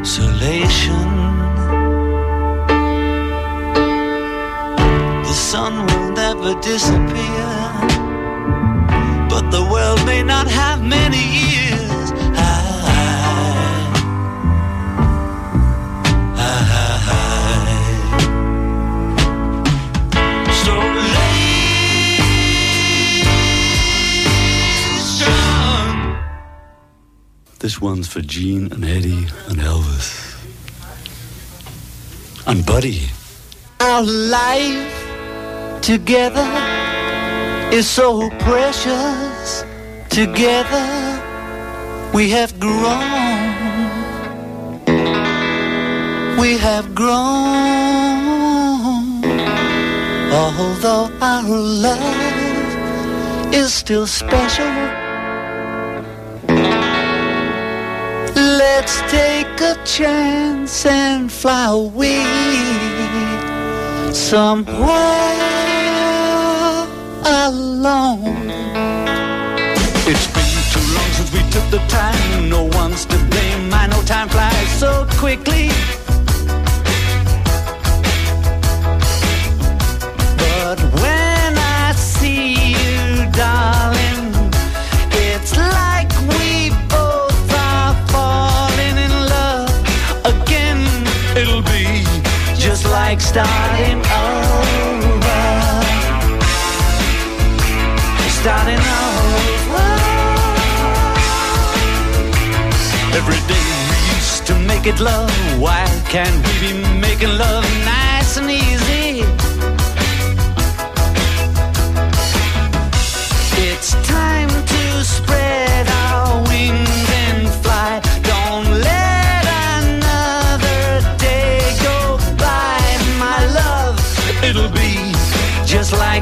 [0.00, 1.08] Isolation.
[5.24, 7.48] The sun will never disappear,
[9.28, 11.45] but the world may not have many years.
[27.66, 30.38] This one's for Gene and Eddie and Elvis.
[32.46, 33.08] And Buddy.
[33.80, 36.48] Our life together
[37.72, 39.64] is so precious.
[40.10, 40.86] Together
[42.14, 43.02] we have grown.
[46.38, 47.16] We have grown.
[50.32, 55.05] Although our love is still special.
[58.78, 62.22] Let's take a chance and fly away
[64.12, 64.76] somewhere
[67.24, 68.50] alone.
[70.04, 72.50] It's been too long since we took the time.
[72.50, 73.72] No one's to blame.
[73.72, 75.70] I know time flies so quickly.
[93.08, 95.42] Like starting over.
[98.40, 99.88] Starting over.
[103.18, 105.30] Every day we used to make it love.
[105.64, 106.72] Why can't we be
[107.06, 108.05] making love nice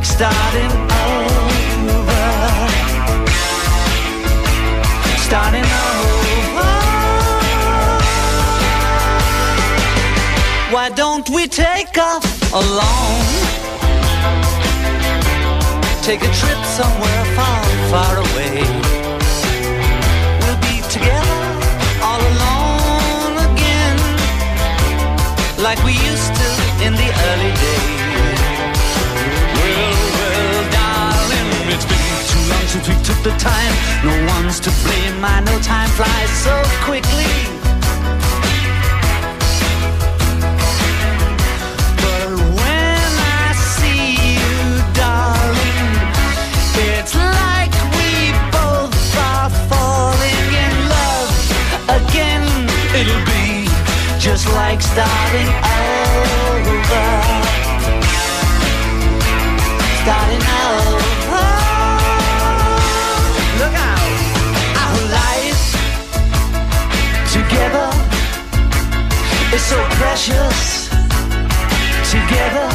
[0.05, 0.73] like starting
[1.07, 2.25] over.
[5.19, 6.71] Starting over.
[10.73, 13.25] Why don't we take off alone?
[16.03, 18.63] Take a trip somewhere far, far away.
[20.41, 21.41] We'll be together
[22.03, 23.99] all alone again,
[25.63, 26.49] like we used to
[26.85, 28.04] in the early days.
[32.75, 33.75] Since we took the time.
[34.05, 35.25] No one's to blame.
[35.25, 37.35] I know time flies so quickly.
[42.03, 42.29] But
[42.59, 43.11] when
[43.43, 44.59] I see you,
[44.99, 45.93] darling,
[46.91, 48.95] it's like we both
[49.31, 51.31] are falling in love
[51.99, 52.43] again.
[52.99, 53.71] It'll be
[54.19, 57.07] just like starting over.
[60.03, 61.14] Starting over.
[69.55, 70.89] Is so precious.
[72.11, 72.69] Together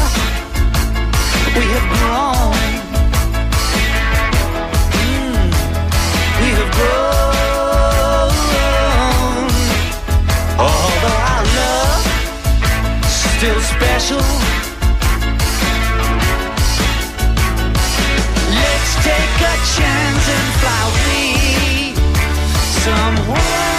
[1.56, 2.56] we have grown.
[4.96, 5.48] Mm,
[6.40, 8.32] we have grown.
[10.68, 12.06] Although our love
[13.10, 14.26] still special.
[18.62, 21.94] Let's take a chance and fly away
[22.86, 23.79] somewhere.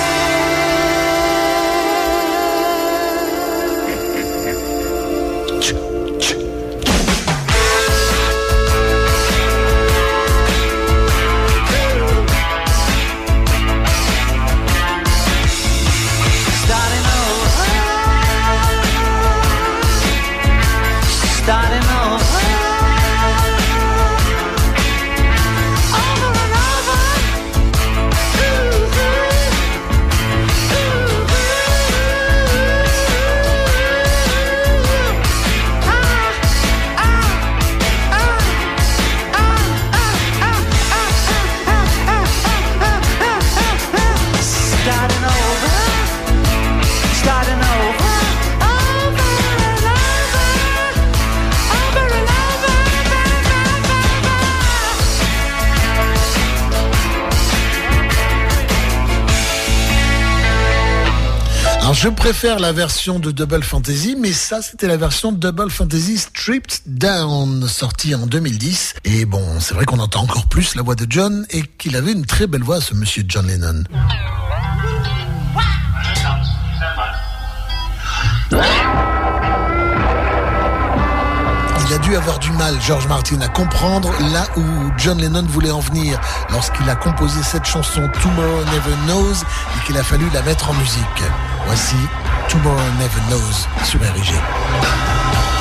[62.01, 66.81] Je préfère la version de Double Fantasy, mais ça c'était la version Double Fantasy Stripped
[66.87, 68.95] Down, sortie en 2010.
[69.05, 72.13] Et bon, c'est vrai qu'on entend encore plus la voix de John et qu'il avait
[72.13, 73.85] une très belle voix, ce monsieur John Lennon.
[81.87, 84.63] Il a dû avoir du mal, George Martin, à comprendre là où
[84.97, 86.19] John Lennon voulait en venir
[86.51, 90.75] lorsqu'il a composé cette chanson Tomorrow Never Knows et qu'il a fallu la mettre en
[90.75, 91.25] musique.
[91.66, 91.97] Voici
[92.49, 95.60] Tomorrow Never Knows sur RIG.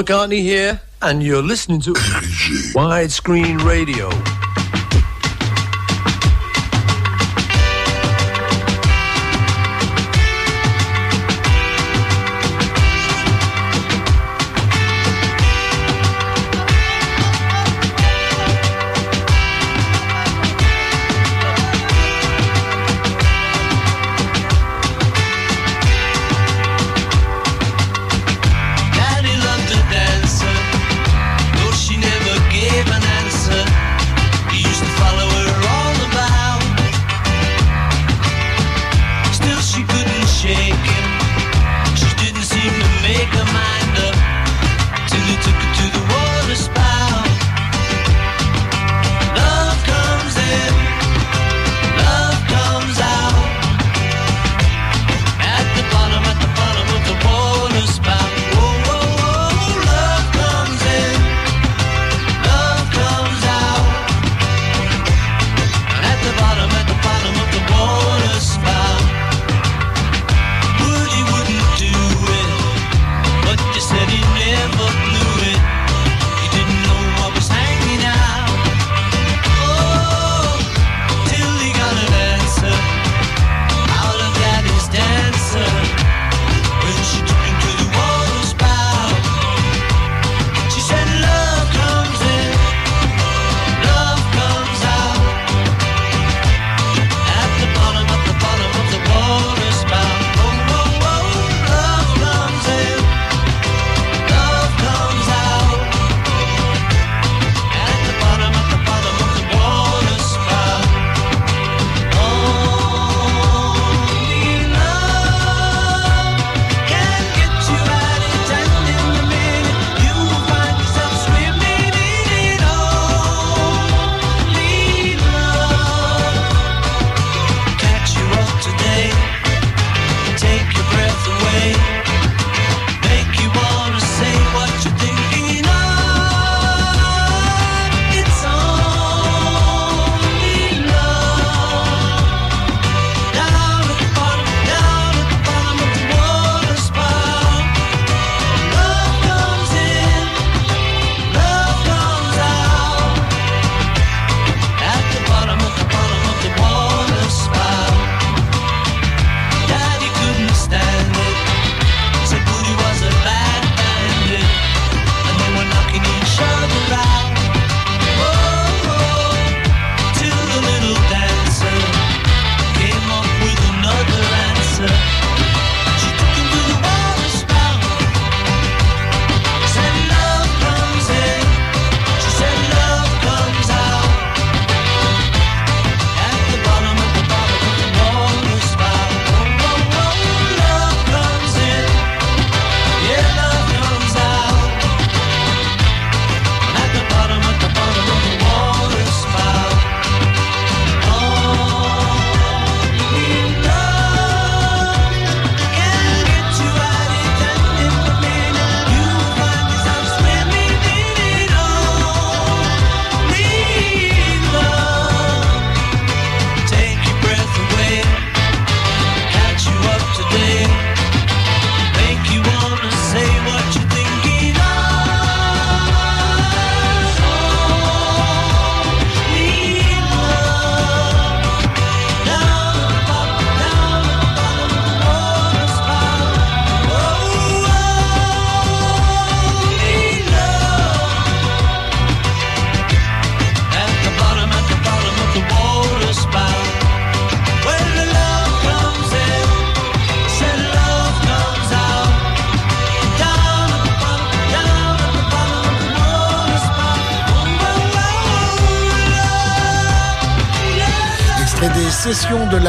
[0.00, 1.92] McCartney here, and you're listening to
[2.72, 4.29] Widescreen Radio.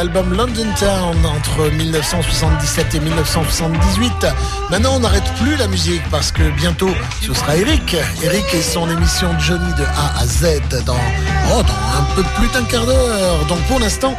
[0.02, 4.26] l'album London Town entre 1977 et 1978.
[4.68, 7.96] Maintenant, on n'arrête plus la musique parce que bientôt, ce sera Eric.
[8.24, 12.64] Eric et son émission Johnny de A à Z oh, dans, un peu plus d'un
[12.64, 13.44] quart d'heure.
[13.46, 14.16] Donc pour l'instant,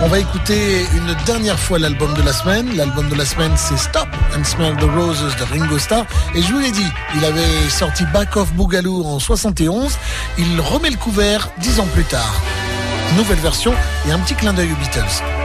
[0.00, 2.74] on va écouter une dernière fois l'album de la semaine.
[2.74, 4.08] L'album de la semaine, c'est Stop
[4.38, 6.06] and Smell the Roses de Ringo Starr.
[6.34, 9.98] Et je vous l'ai dit, il avait sorti Back of Boogaloo en 71.
[10.38, 12.40] Il remet le couvert dix ans plus tard
[13.14, 13.72] nouvelle version
[14.06, 15.35] et un petit clin d'œil aux Beatles.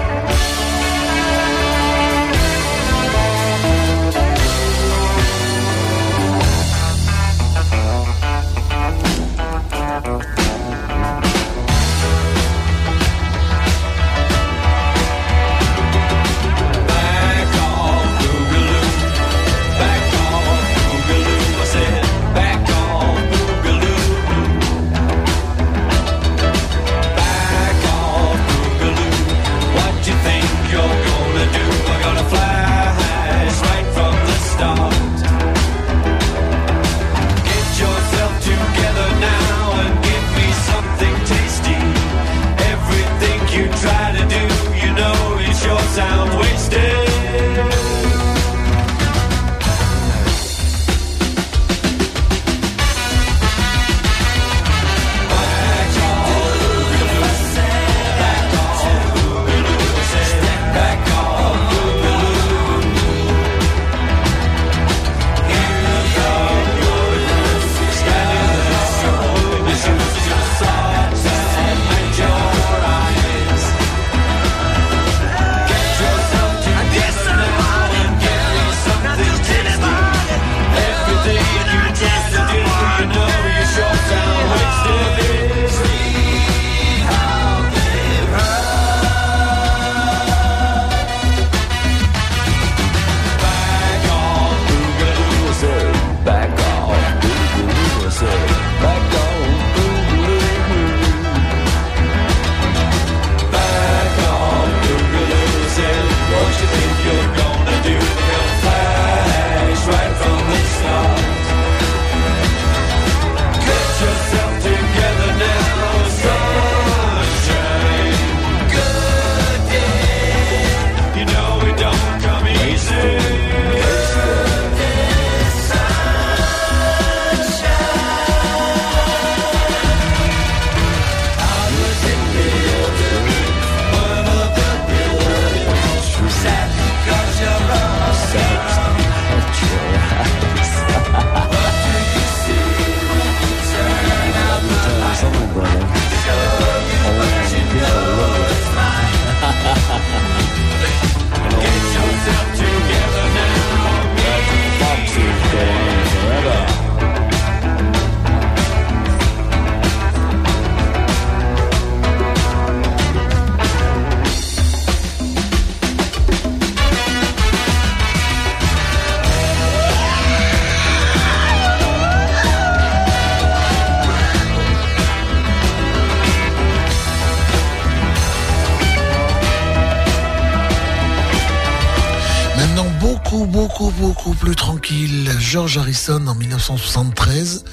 [185.52, 187.65] George Harrison en 1973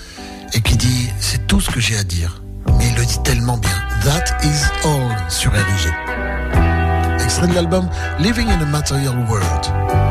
[0.52, 2.42] et qui dit C'est tout ce que j'ai à dire.
[2.76, 3.70] Mais il le dit tellement bien.
[4.02, 5.94] That is all sur RIG.
[7.22, 7.88] Extrait de l'album
[8.18, 10.07] Living in a Material World.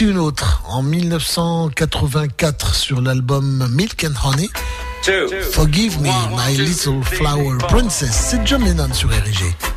[0.00, 0.62] une autre.
[0.68, 4.48] En 1984, sur l'album Milk and Honey,
[5.52, 9.67] Forgive Me, My Little Flower Princess, c'est John Lennon sur RG.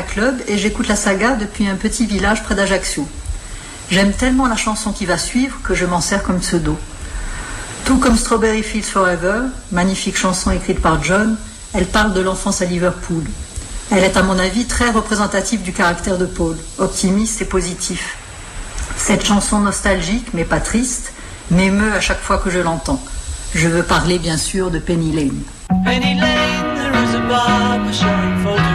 [0.00, 3.06] Club et j'écoute la saga depuis un petit village près d'Ajaccio.
[3.90, 6.78] J'aime tellement la chanson qui va suivre que je m'en sers comme pseudo.
[7.84, 9.40] Tout comme Strawberry Fields Forever,
[9.70, 11.36] magnifique chanson écrite par John,
[11.74, 13.24] elle parle de l'enfance à Liverpool.
[13.90, 18.16] Elle est à mon avis très représentative du caractère de Paul, optimiste et positif.
[18.96, 21.12] Cette chanson nostalgique, mais pas triste,
[21.50, 23.02] m'émeut à chaque fois que je l'entends.
[23.54, 25.42] Je veux parler bien sûr de Penny Lane.
[25.84, 27.14] Penny Lane there is
[28.64, 28.71] a.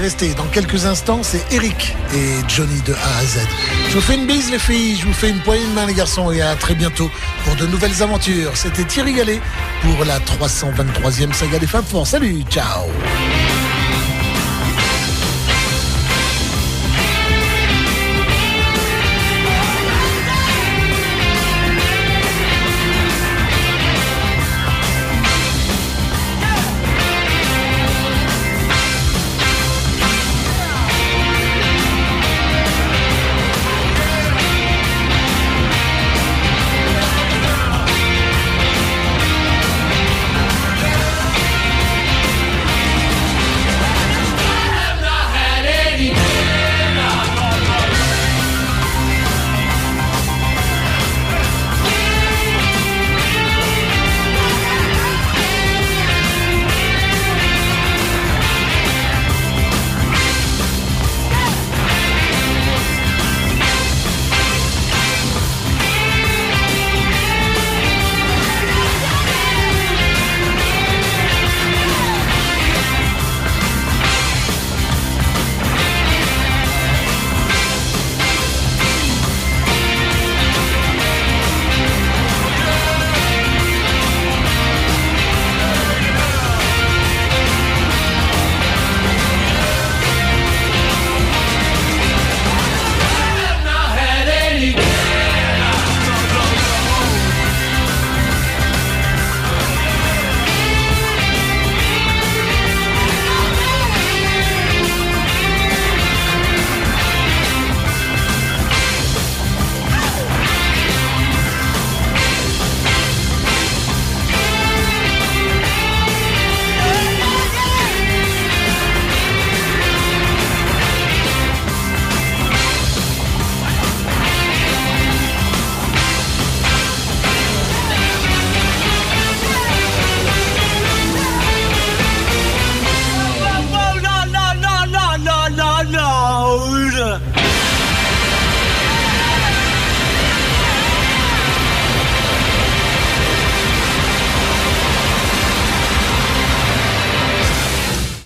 [0.00, 0.34] rester.
[0.34, 3.38] Dans quelques instants, c'est Eric et Johnny de A à Z.
[3.88, 4.96] Je vous fais une bise, les filles.
[4.96, 6.32] Je vous fais une poignée de main, les garçons.
[6.32, 7.10] Et à très bientôt
[7.44, 8.56] pour de nouvelles aventures.
[8.56, 9.40] C'était Thierry Gallet
[9.82, 12.06] pour la 323e saga des femmes forts.
[12.06, 12.86] Salut, ciao.